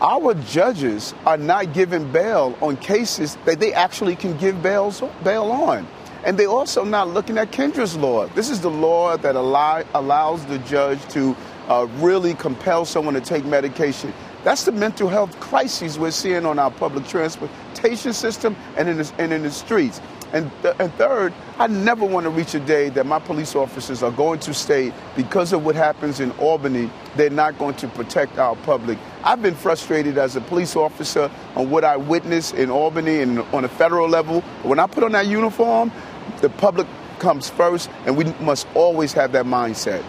Our 0.00 0.34
judges 0.34 1.14
are 1.24 1.36
not 1.36 1.72
giving 1.72 2.10
bail 2.10 2.58
on 2.60 2.76
cases 2.78 3.38
that 3.44 3.60
they 3.60 3.72
actually 3.72 4.16
can 4.16 4.36
give 4.36 4.60
bails, 4.60 5.02
bail 5.22 5.44
on. 5.44 5.86
And 6.24 6.36
they're 6.36 6.48
also 6.48 6.84
not 6.84 7.08
looking 7.08 7.38
at 7.38 7.52
Kendra's 7.52 7.96
law. 7.96 8.26
This 8.26 8.50
is 8.50 8.60
the 8.60 8.70
law 8.70 9.16
that 9.18 9.36
allow, 9.36 9.84
allows 9.94 10.44
the 10.46 10.58
judge 10.58 11.00
to 11.10 11.36
uh, 11.68 11.86
really 11.98 12.34
compel 12.34 12.84
someone 12.84 13.14
to 13.14 13.20
take 13.20 13.44
medication. 13.44 14.12
That's 14.42 14.64
the 14.64 14.72
mental 14.72 15.08
health 15.08 15.38
crises 15.38 15.96
we're 15.96 16.10
seeing 16.10 16.44
on 16.44 16.58
our 16.58 16.72
public 16.72 17.06
transportation 17.06 18.12
system 18.14 18.56
and 18.76 18.88
in 18.88 18.96
the, 18.96 19.12
and 19.18 19.32
in 19.32 19.42
the 19.44 19.50
streets. 19.50 20.00
And, 20.32 20.50
th- 20.62 20.76
and 20.78 20.92
third, 20.94 21.32
I 21.58 21.66
never 21.66 22.04
want 22.04 22.24
to 22.24 22.30
reach 22.30 22.54
a 22.54 22.60
day 22.60 22.88
that 22.90 23.06
my 23.06 23.18
police 23.18 23.54
officers 23.54 24.02
are 24.02 24.12
going 24.12 24.38
to 24.40 24.54
state 24.54 24.92
because 25.16 25.52
of 25.52 25.64
what 25.64 25.74
happens 25.74 26.20
in 26.20 26.30
Albany, 26.32 26.90
they're 27.16 27.30
not 27.30 27.58
going 27.58 27.74
to 27.76 27.88
protect 27.88 28.38
our 28.38 28.56
public. 28.56 28.98
I've 29.24 29.42
been 29.42 29.54
frustrated 29.54 30.18
as 30.18 30.36
a 30.36 30.40
police 30.40 30.76
officer 30.76 31.30
on 31.56 31.70
what 31.70 31.84
I 31.84 31.96
witnessed 31.96 32.54
in 32.54 32.70
Albany 32.70 33.20
and 33.20 33.40
on 33.52 33.64
a 33.64 33.68
federal 33.68 34.08
level. 34.08 34.40
When 34.62 34.78
I 34.78 34.86
put 34.86 35.02
on 35.02 35.12
that 35.12 35.26
uniform, 35.26 35.92
the 36.40 36.48
public 36.48 36.86
comes 37.18 37.50
first, 37.50 37.90
and 38.06 38.16
we 38.16 38.24
must 38.40 38.66
always 38.74 39.12
have 39.12 39.32
that 39.32 39.46
mindset. 39.46 40.02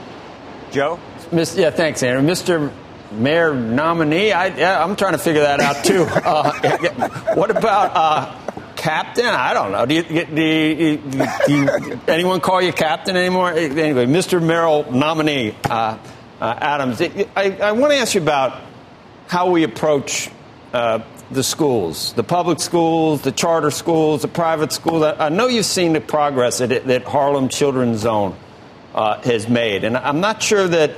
Joe? 0.71 0.99
Miss, 1.31 1.55
yeah, 1.57 1.69
thanks, 1.69 2.01
Andrew. 2.03 2.27
Mr. 2.29 2.71
Mayor 3.11 3.53
nominee, 3.53 4.31
I, 4.31 4.47
yeah, 4.47 4.83
I'm 4.83 4.95
trying 4.95 5.11
to 5.13 5.17
figure 5.17 5.41
that 5.41 5.59
out 5.59 5.83
too. 5.83 6.07
Uh, 6.21 7.35
what 7.35 7.51
about 7.51 7.91
uh, 7.95 8.40
captain? 8.81 9.25
I 9.25 9.53
don't 9.53 9.71
know. 9.71 9.85
Do, 9.85 9.93
you, 9.93 10.03
do, 10.03 10.41
you, 10.41 10.97
do 11.45 11.53
you, 11.53 12.01
anyone 12.07 12.41
call 12.41 12.61
you 12.61 12.73
captain 12.73 13.15
anymore? 13.15 13.51
Anyway, 13.51 14.07
Mr. 14.07 14.43
Merrill 14.43 14.91
nominee, 14.91 15.55
uh, 15.69 15.97
uh 16.39 16.55
Adams, 16.57 16.99
I, 16.99 17.57
I 17.61 17.71
want 17.73 17.93
to 17.93 17.99
ask 17.99 18.15
you 18.15 18.21
about 18.21 18.59
how 19.27 19.51
we 19.51 19.63
approach 19.63 20.29
uh, 20.73 20.99
the 21.29 21.43
schools, 21.43 22.13
the 22.13 22.23
public 22.23 22.59
schools, 22.59 23.21
the 23.21 23.31
charter 23.31 23.71
schools, 23.71 24.23
the 24.23 24.27
private 24.27 24.73
schools. 24.73 25.03
I, 25.03 25.29
know 25.29 25.47
you've 25.47 25.65
seen 25.65 25.93
the 25.93 26.01
progress 26.01 26.57
that, 26.57 26.87
that 26.87 27.03
Harlem 27.03 27.49
Children's 27.49 27.99
Zone 27.99 28.35
uh, 28.95 29.21
has 29.21 29.47
made, 29.47 29.83
and 29.83 29.95
I'm 29.95 30.19
not 30.19 30.41
sure 30.41 30.67
that 30.67 30.95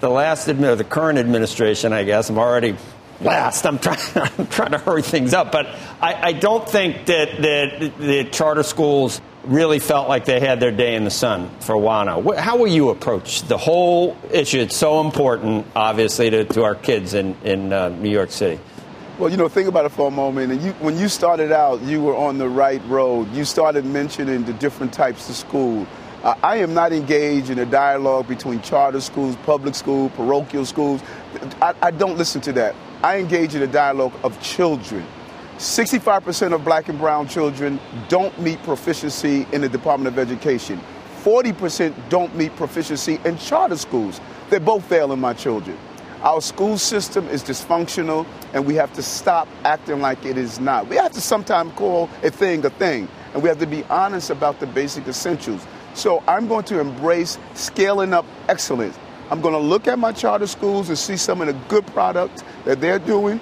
the 0.00 0.10
last 0.10 0.46
the 0.46 0.86
current 0.88 1.18
administration, 1.18 1.92
I 1.92 2.04
guess, 2.04 2.30
I'm 2.30 2.38
already 2.38 2.76
last. 3.20 3.66
I'm 3.66 3.78
trying, 3.78 3.98
I'm 4.38 4.46
trying 4.48 4.72
to 4.72 4.78
hurry 4.78 5.02
things 5.02 5.34
up, 5.34 5.52
but 5.52 5.66
I, 6.00 6.28
I 6.28 6.32
don't 6.32 6.68
think 6.68 7.06
that, 7.06 7.42
that 7.42 7.98
the 7.98 8.24
charter 8.24 8.62
schools 8.62 9.20
really 9.44 9.78
felt 9.78 10.08
like 10.08 10.24
they 10.24 10.40
had 10.40 10.60
their 10.60 10.72
day 10.72 10.96
in 10.96 11.04
the 11.04 11.10
sun 11.10 11.50
for 11.60 11.72
a 11.72 11.78
while 11.78 12.04
now. 12.04 12.32
How 12.36 12.56
will 12.56 12.66
you 12.66 12.90
approach 12.90 13.42
the 13.42 13.56
whole 13.56 14.16
issue? 14.32 14.60
It's 14.60 14.76
so 14.76 15.00
important, 15.00 15.66
obviously, 15.74 16.30
to, 16.30 16.44
to 16.44 16.64
our 16.64 16.74
kids 16.74 17.14
in, 17.14 17.36
in 17.44 17.72
uh, 17.72 17.90
New 17.90 18.10
York 18.10 18.30
City. 18.30 18.60
Well, 19.18 19.30
you 19.30 19.38
know, 19.38 19.48
think 19.48 19.68
about 19.68 19.86
it 19.86 19.92
for 19.92 20.08
a 20.08 20.10
moment. 20.10 20.52
And 20.52 20.60
you, 20.60 20.72
when 20.72 20.98
you 20.98 21.08
started 21.08 21.50
out, 21.50 21.80
you 21.82 22.02
were 22.02 22.16
on 22.16 22.36
the 22.36 22.48
right 22.48 22.82
road. 22.86 23.32
You 23.32 23.44
started 23.44 23.86
mentioning 23.86 24.44
the 24.44 24.52
different 24.54 24.92
types 24.92 25.30
of 25.30 25.36
school. 25.36 25.86
Uh, 26.22 26.34
I 26.42 26.56
am 26.56 26.74
not 26.74 26.92
engaged 26.92 27.48
in 27.48 27.58
a 27.58 27.64
dialogue 27.64 28.28
between 28.28 28.60
charter 28.60 29.00
schools, 29.00 29.36
public 29.44 29.74
schools, 29.74 30.10
parochial 30.16 30.66
schools. 30.66 31.00
I, 31.62 31.72
I 31.80 31.90
don't 31.92 32.18
listen 32.18 32.40
to 32.42 32.52
that. 32.54 32.74
I 33.02 33.18
engage 33.18 33.54
in 33.54 33.62
a 33.62 33.66
dialogue 33.66 34.14
of 34.22 34.40
children. 34.42 35.06
65% 35.58 36.52
of 36.52 36.64
black 36.64 36.88
and 36.88 36.98
brown 36.98 37.28
children 37.28 37.80
don't 38.08 38.38
meet 38.40 38.62
proficiency 38.62 39.46
in 39.52 39.60
the 39.62 39.68
Department 39.68 40.08
of 40.08 40.18
Education. 40.18 40.80
40% 41.22 41.94
don't 42.08 42.34
meet 42.36 42.54
proficiency 42.56 43.18
in 43.24 43.38
charter 43.38 43.76
schools. 43.76 44.20
They're 44.50 44.60
both 44.60 44.84
failing 44.84 45.20
my 45.20 45.32
children. 45.32 45.78
Our 46.22 46.40
school 46.40 46.78
system 46.78 47.28
is 47.28 47.42
dysfunctional, 47.42 48.26
and 48.52 48.66
we 48.66 48.74
have 48.74 48.92
to 48.94 49.02
stop 49.02 49.48
acting 49.64 50.00
like 50.00 50.24
it 50.24 50.38
is 50.38 50.58
not. 50.58 50.88
We 50.88 50.96
have 50.96 51.12
to 51.12 51.20
sometimes 51.20 51.72
call 51.74 52.08
a 52.22 52.30
thing 52.30 52.64
a 52.64 52.70
thing, 52.70 53.08
and 53.32 53.42
we 53.42 53.48
have 53.48 53.58
to 53.58 53.66
be 53.66 53.84
honest 53.84 54.30
about 54.30 54.58
the 54.60 54.66
basic 54.66 55.06
essentials. 55.06 55.66
So 55.94 56.22
I'm 56.26 56.48
going 56.48 56.64
to 56.64 56.80
embrace 56.80 57.38
scaling 57.54 58.12
up 58.12 58.24
excellence. 58.48 58.98
I'm 59.28 59.40
going 59.40 59.54
to 59.54 59.60
look 59.60 59.88
at 59.88 59.98
my 59.98 60.12
charter 60.12 60.46
schools 60.46 60.88
and 60.88 60.96
see 60.96 61.16
some 61.16 61.40
of 61.40 61.48
the 61.48 61.54
good 61.68 61.86
products 61.88 62.44
that 62.64 62.80
they're 62.80 63.00
doing. 63.00 63.40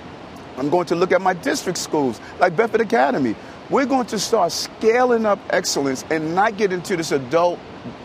I'm 0.57 0.71
going 0.71 0.87
to 0.87 0.95
look 0.95 1.13
at 1.13 1.21
my 1.21 1.35
district 1.35 1.79
schools 1.79 2.21
like 2.39 2.57
Bedford 2.57 2.81
Academy. 2.81 3.35
We're 3.69 3.87
going 3.87 4.07
to 4.07 4.19
start 4.19 4.53
scaling 4.53 5.27
up 5.27 5.39
excellence 5.51 6.05
and 6.11 6.35
not 6.35 6.57
get 6.57 6.73
into 6.73 6.97
this 6.97 7.13
adult 7.13 7.59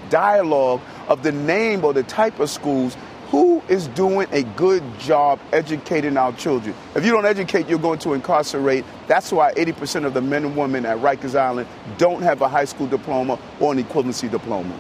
dialogue 0.10 0.82
of 1.08 1.24
the 1.24 1.32
name 1.32 1.86
or 1.86 1.94
the 1.94 2.04
type 2.04 2.40
of 2.40 2.50
schools. 2.50 2.98
Who 3.30 3.62
is 3.70 3.88
doing 3.90 4.28
a 4.32 4.42
good 4.42 4.84
job 5.00 5.40
educating 5.54 6.18
our 6.18 6.34
children? 6.34 6.76
If 6.96 7.06
you 7.06 7.12
don't 7.12 7.28
educate, 7.28 7.70
you're 7.70 7.78
going 7.78 8.00
to 8.00 8.14
incarcerate. 8.14 8.84
That's 9.08 9.32
why 9.32 9.54
80% 9.54 10.06
of 10.06 10.16
the 10.16 10.22
men 10.22 10.46
and 10.46 10.58
women 10.58 10.86
at 10.86 10.98
Rikers 10.98 11.40
Island 11.40 11.70
don't 11.98 12.24
have 12.24 12.42
a 12.42 12.50
high 12.50 12.66
school 12.66 12.88
diploma 12.88 13.38
or 13.60 13.72
an 13.72 13.84
equivalency 13.84 14.30
diploma. 14.30 14.76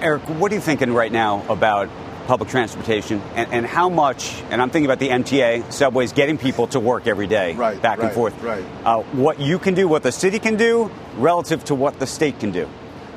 Eric, 0.00 0.22
what 0.22 0.50
are 0.50 0.56
you 0.56 0.60
thinking 0.60 0.92
right 0.92 1.12
now 1.12 1.44
about 1.48 1.88
public 2.30 2.48
transportation 2.48 3.20
and, 3.34 3.52
and, 3.52 3.66
how 3.66 3.88
much, 3.88 4.40
and 4.50 4.62
I'm 4.62 4.70
thinking 4.70 4.88
about 4.88 5.00
the 5.00 5.08
MTA, 5.08 5.72
subways, 5.72 6.12
getting 6.12 6.38
people 6.38 6.68
to 6.68 6.78
work 6.78 7.08
every 7.08 7.26
day, 7.26 7.54
right, 7.54 7.82
back 7.82 7.98
right, 7.98 8.04
and 8.04 8.14
forth. 8.14 8.40
Right. 8.40 8.64
Uh, 8.84 9.02
what 9.02 9.40
you 9.40 9.58
can 9.58 9.74
do, 9.74 9.88
what 9.88 10.04
the 10.04 10.12
city 10.12 10.38
can 10.38 10.54
do, 10.54 10.92
relative 11.16 11.64
to 11.64 11.74
what 11.74 11.98
the 11.98 12.06
state 12.06 12.38
can 12.38 12.52
do. 12.52 12.68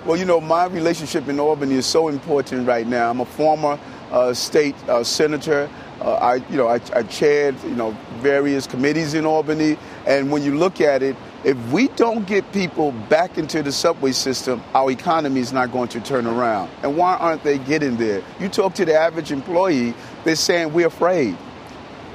Well, 0.04 0.18
you 0.18 0.26
know, 0.26 0.42
my 0.42 0.66
relationship 0.66 1.28
in 1.28 1.40
Albany 1.40 1.76
is 1.76 1.86
so 1.86 2.08
important 2.08 2.68
right 2.68 2.88
now. 2.88 3.12
I'm 3.12 3.20
a 3.20 3.26
former 3.26 3.80
uh, 4.10 4.34
state 4.34 4.76
uh, 4.90 5.04
senator. 5.04 5.70
Uh, 6.02 6.14
I, 6.14 6.36
you 6.50 6.58
know, 6.58 6.68
I, 6.68 6.80
I 6.96 7.04
chaired, 7.04 7.54
you 7.66 7.76
know, 7.76 7.96
various 8.18 8.66
committees 8.66 9.14
in 9.14 9.28
Albany, 9.28 9.78
and 10.08 10.32
when 10.32 10.42
you 10.42 10.58
look 10.58 10.82
at 10.82 11.04
it, 11.04 11.16
if 11.44 11.58
we 11.72 11.90
don't 11.90 12.26
get 12.26 12.50
people 12.54 12.94
back 13.10 13.38
into 13.38 13.62
the 13.62 13.72
subway 13.72 14.14
system, 14.14 14.64
our 14.74 14.90
economy 14.90 15.42
is 15.42 15.52
not 15.52 15.72
going 15.72 15.90
to 15.90 16.00
turn 16.00 16.26
around. 16.26 16.72
And 16.84 16.96
why 16.96 17.16
aren't 17.18 17.44
they 17.44 17.58
getting 17.58 17.98
there? 17.98 18.24
You 18.40 18.48
talk 18.48 18.76
to 18.76 18.86
the 18.86 18.96
average 18.96 19.32
employee, 19.32 19.94
they're 20.24 20.36
saying 20.36 20.72
we're 20.72 20.88
afraid. 20.88 21.36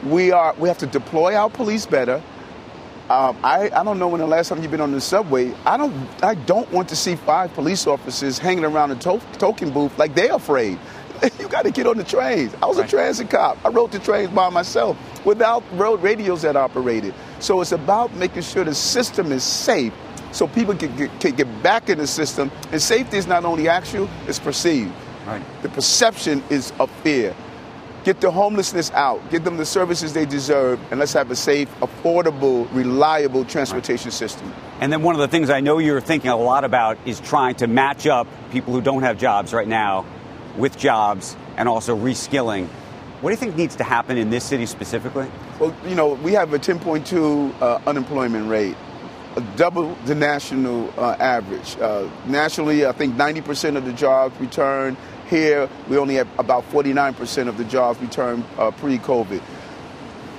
We 0.04 0.30
are. 0.30 0.54
We 0.54 0.68
have 0.68 0.78
to 0.78 0.86
deploy 0.86 1.34
our 1.34 1.50
police 1.50 1.84
better. 1.84 2.22
Um, 3.10 3.36
I, 3.42 3.70
I 3.70 3.82
don't 3.82 3.98
know 3.98 4.06
when 4.06 4.20
the 4.20 4.26
last 4.26 4.48
time 4.48 4.62
you've 4.62 4.70
been 4.70 4.80
on 4.80 4.92
the 4.92 5.00
subway. 5.00 5.52
I 5.66 5.76
don't. 5.76 5.94
I 6.22 6.34
don't 6.34 6.70
want 6.70 6.88
to 6.90 6.96
see 6.96 7.16
five 7.16 7.52
police 7.54 7.86
officers 7.86 8.38
hanging 8.38 8.64
around 8.64 8.92
a 8.92 8.96
to- 8.96 9.20
token 9.38 9.70
booth 9.70 9.98
like 9.98 10.14
they're 10.14 10.34
afraid. 10.34 10.78
you 11.40 11.48
got 11.48 11.62
to 11.62 11.72
get 11.72 11.86
on 11.86 11.96
the 11.96 12.04
trains. 12.04 12.54
I 12.62 12.66
was 12.66 12.78
right. 12.78 12.86
a 12.86 12.90
transit 12.90 13.28
cop. 13.28 13.58
I 13.64 13.70
rode 13.70 13.90
the 13.90 13.98
trains 13.98 14.30
by 14.30 14.50
myself 14.50 14.96
without 15.26 15.64
road 15.72 16.00
radios 16.00 16.42
that 16.42 16.54
operated. 16.54 17.12
So 17.40 17.60
it's 17.60 17.72
about 17.72 18.14
making 18.14 18.42
sure 18.42 18.64
the 18.64 18.74
system 18.74 19.32
is 19.32 19.44
safe 19.44 19.92
so 20.32 20.46
people 20.46 20.74
can 20.74 20.94
get, 20.96 21.20
can 21.20 21.34
get 21.34 21.62
back 21.62 21.88
in 21.88 21.98
the 21.98 22.06
system. 22.06 22.50
And 22.72 22.80
safety 22.80 23.16
is 23.16 23.26
not 23.26 23.44
only 23.44 23.68
actual, 23.68 24.08
it's 24.26 24.38
perceived. 24.38 24.92
Right. 25.26 25.42
The 25.62 25.68
perception 25.68 26.42
is 26.50 26.72
of 26.80 26.90
fear. 27.02 27.34
Get 28.04 28.20
the 28.20 28.30
homelessness 28.30 28.90
out, 28.92 29.30
get 29.30 29.44
them 29.44 29.56
the 29.56 29.66
services 29.66 30.14
they 30.14 30.24
deserve, 30.24 30.80
and 30.90 30.98
let's 30.98 31.12
have 31.12 31.30
a 31.30 31.36
safe, 31.36 31.68
affordable, 31.80 32.66
reliable 32.72 33.44
transportation 33.44 34.06
right. 34.06 34.14
system. 34.14 34.54
And 34.80 34.92
then 34.92 35.02
one 35.02 35.14
of 35.14 35.20
the 35.20 35.28
things 35.28 35.50
I 35.50 35.60
know 35.60 35.78
you're 35.78 36.00
thinking 36.00 36.30
a 36.30 36.36
lot 36.36 36.64
about 36.64 36.96
is 37.04 37.20
trying 37.20 37.56
to 37.56 37.66
match 37.66 38.06
up 38.06 38.26
people 38.50 38.72
who 38.72 38.80
don't 38.80 39.02
have 39.02 39.18
jobs 39.18 39.52
right 39.52 39.68
now 39.68 40.06
with 40.56 40.78
jobs 40.78 41.36
and 41.56 41.68
also 41.68 41.96
reskilling. 41.96 42.68
What 43.20 43.30
do 43.30 43.32
you 43.32 43.36
think 43.36 43.56
needs 43.56 43.74
to 43.76 43.84
happen 43.84 44.16
in 44.16 44.30
this 44.30 44.44
city 44.44 44.64
specifically? 44.66 45.28
Well, 45.58 45.74
you 45.84 45.96
know, 45.96 46.14
we 46.14 46.34
have 46.34 46.52
a 46.52 46.58
10.2 46.58 47.60
uh, 47.60 47.80
unemployment 47.84 48.48
rate, 48.48 48.76
double 49.56 49.96
the 50.04 50.14
national 50.14 50.94
uh, 50.96 51.16
average. 51.18 51.76
Uh, 51.78 52.08
nationally, 52.28 52.86
I 52.86 52.92
think 52.92 53.16
90% 53.16 53.76
of 53.76 53.84
the 53.84 53.92
jobs 53.92 54.38
return. 54.40 54.96
Here, 55.28 55.68
we 55.88 55.98
only 55.98 56.14
have 56.14 56.28
about 56.38 56.62
49% 56.70 57.48
of 57.48 57.58
the 57.58 57.64
jobs 57.64 58.00
return 58.00 58.44
uh, 58.56 58.70
pre 58.70 58.98
COVID. 58.98 59.42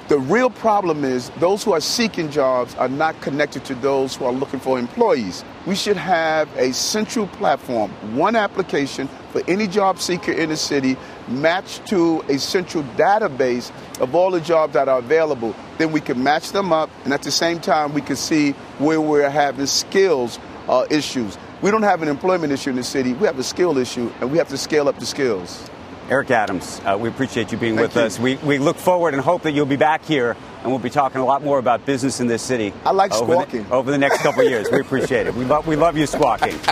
The 0.08 0.18
real 0.18 0.50
problem 0.50 1.04
is 1.04 1.30
those 1.38 1.64
who 1.64 1.74
are 1.74 1.82
seeking 1.82 2.32
jobs 2.32 2.74
are 2.76 2.90
not 2.90 3.20
connected 3.22 3.66
to 3.66 3.76
those 3.76 4.16
who 4.16 4.26
are 4.26 4.32
looking 4.32 4.60
for 4.60 4.80
employees. 4.80 5.44
We 5.68 5.76
should 5.76 5.98
have 5.98 6.50
a 6.58 6.74
central 6.74 7.28
platform, 7.28 7.92
one 8.16 8.36
application 8.36 9.08
for 9.32 9.44
any 9.48 9.68
job 9.68 10.00
seeker 10.00 10.32
in 10.32 10.50
the 10.50 10.58
city, 10.58 10.98
matched 11.30 11.86
to 11.88 12.22
a 12.30 12.38
central 12.38 12.84
database 12.96 13.72
of 14.00 14.16
all 14.16 14.32
the 14.32 14.42
jobs 14.42 14.74
that 14.74 14.88
are 14.88 15.00
available. 15.00 15.56
Then 15.78 15.92
we 15.92 16.02
can 16.02 16.22
match 16.24 16.52
them 16.52 16.74
up, 16.74 16.90
and 17.04 17.14
at 17.14 17.24
the 17.24 17.32
same 17.32 17.60
time, 17.60 17.94
we 17.94 18.02
can 18.02 18.16
see 18.16 18.52
where 18.80 19.02
we're 19.02 19.30
having 19.30 19.66
skills 19.66 20.40
uh, 20.68 20.86
issues. 20.90 21.38
We 21.62 21.72
don't 21.72 21.84
have 21.84 22.02
an 22.02 22.08
employment 22.08 22.54
issue 22.54 22.70
in 22.70 22.76
the 22.76 22.84
city, 22.84 23.14
we 23.14 23.28
have 23.28 23.40
a 23.40 23.44
skill 23.44 23.78
issue, 23.78 24.12
and 24.22 24.32
we 24.32 24.38
have 24.38 24.50
to 24.50 24.58
scale 24.58 24.88
up 24.88 25.00
the 25.00 25.06
skills. 25.06 25.70
Eric 26.10 26.32
Adams, 26.32 26.82
uh, 26.86 26.98
we 27.00 27.08
appreciate 27.08 27.52
you 27.52 27.58
being 27.58 27.76
Thank 27.76 27.90
with 27.90 27.96
you. 27.96 28.02
us. 28.02 28.20
We, 28.20 28.36
we 28.38 28.58
look 28.58 28.78
forward 28.78 29.14
and 29.14 29.22
hope 29.22 29.44
that 29.44 29.52
you'll 29.52 29.68
be 29.68 29.76
back 29.76 30.04
here, 30.06 30.36
and 30.64 30.72
we'll 30.72 30.80
be 30.80 30.90
talking 30.90 31.22
a 31.22 31.26
lot 31.26 31.44
more 31.44 31.60
about 31.60 31.86
business 31.86 32.20
in 32.20 32.26
this 32.26 32.42
city. 32.42 32.74
I 32.84 32.92
like 32.92 33.14
over 33.14 33.32
squawking. 33.32 33.64
The, 33.66 33.74
over 33.74 33.92
the 33.92 33.98
next 33.98 34.22
couple 34.22 34.42
of 34.42 34.50
years. 34.50 34.68
We 34.72 34.80
appreciate 34.80 35.28
it. 35.28 35.36
We, 35.36 35.46
lo- 35.46 35.64
we 35.68 35.76
love 35.76 35.98
you 35.98 36.08
squawking. 36.08 36.54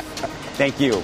Thank 0.58 0.80
you. 0.80 1.04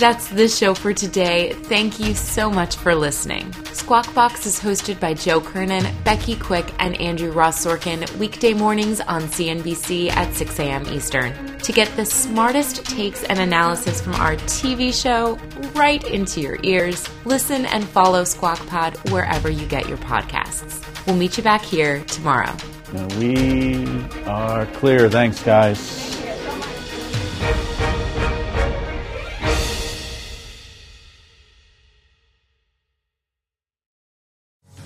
That's 0.00 0.28
the 0.28 0.48
show 0.48 0.72
for 0.72 0.94
today. 0.94 1.52
Thank 1.52 2.00
you 2.00 2.14
so 2.14 2.48
much 2.48 2.76
for 2.76 2.94
listening. 2.94 3.52
Squawk 3.74 4.14
Box 4.14 4.46
is 4.46 4.58
hosted 4.58 4.98
by 4.98 5.12
Joe 5.12 5.42
Kernan, 5.42 5.94
Becky 6.04 6.36
Quick, 6.36 6.72
and 6.78 6.98
Andrew 6.98 7.30
Ross 7.30 7.62
Sorkin 7.62 8.10
weekday 8.16 8.54
mornings 8.54 9.02
on 9.02 9.20
CNBC 9.24 10.08
at 10.08 10.34
6 10.34 10.58
a.m. 10.58 10.86
Eastern. 10.86 11.58
To 11.58 11.72
get 11.72 11.94
the 11.96 12.06
smartest 12.06 12.86
takes 12.86 13.24
and 13.24 13.40
analysis 13.40 14.00
from 14.00 14.14
our 14.14 14.36
TV 14.36 14.90
show 14.90 15.34
right 15.74 16.02
into 16.04 16.40
your 16.40 16.56
ears, 16.62 17.06
listen 17.26 17.66
and 17.66 17.86
follow 17.86 18.24
Squawk 18.24 18.66
Pod 18.68 18.96
wherever 19.10 19.50
you 19.50 19.66
get 19.66 19.86
your 19.86 19.98
podcasts. 19.98 20.82
We'll 21.06 21.16
meet 21.16 21.36
you 21.36 21.42
back 21.42 21.60
here 21.60 22.02
tomorrow. 22.04 22.56
We 23.18 23.84
are 24.24 24.64
clear. 24.64 25.10
Thanks, 25.10 25.42
guys. 25.42 26.19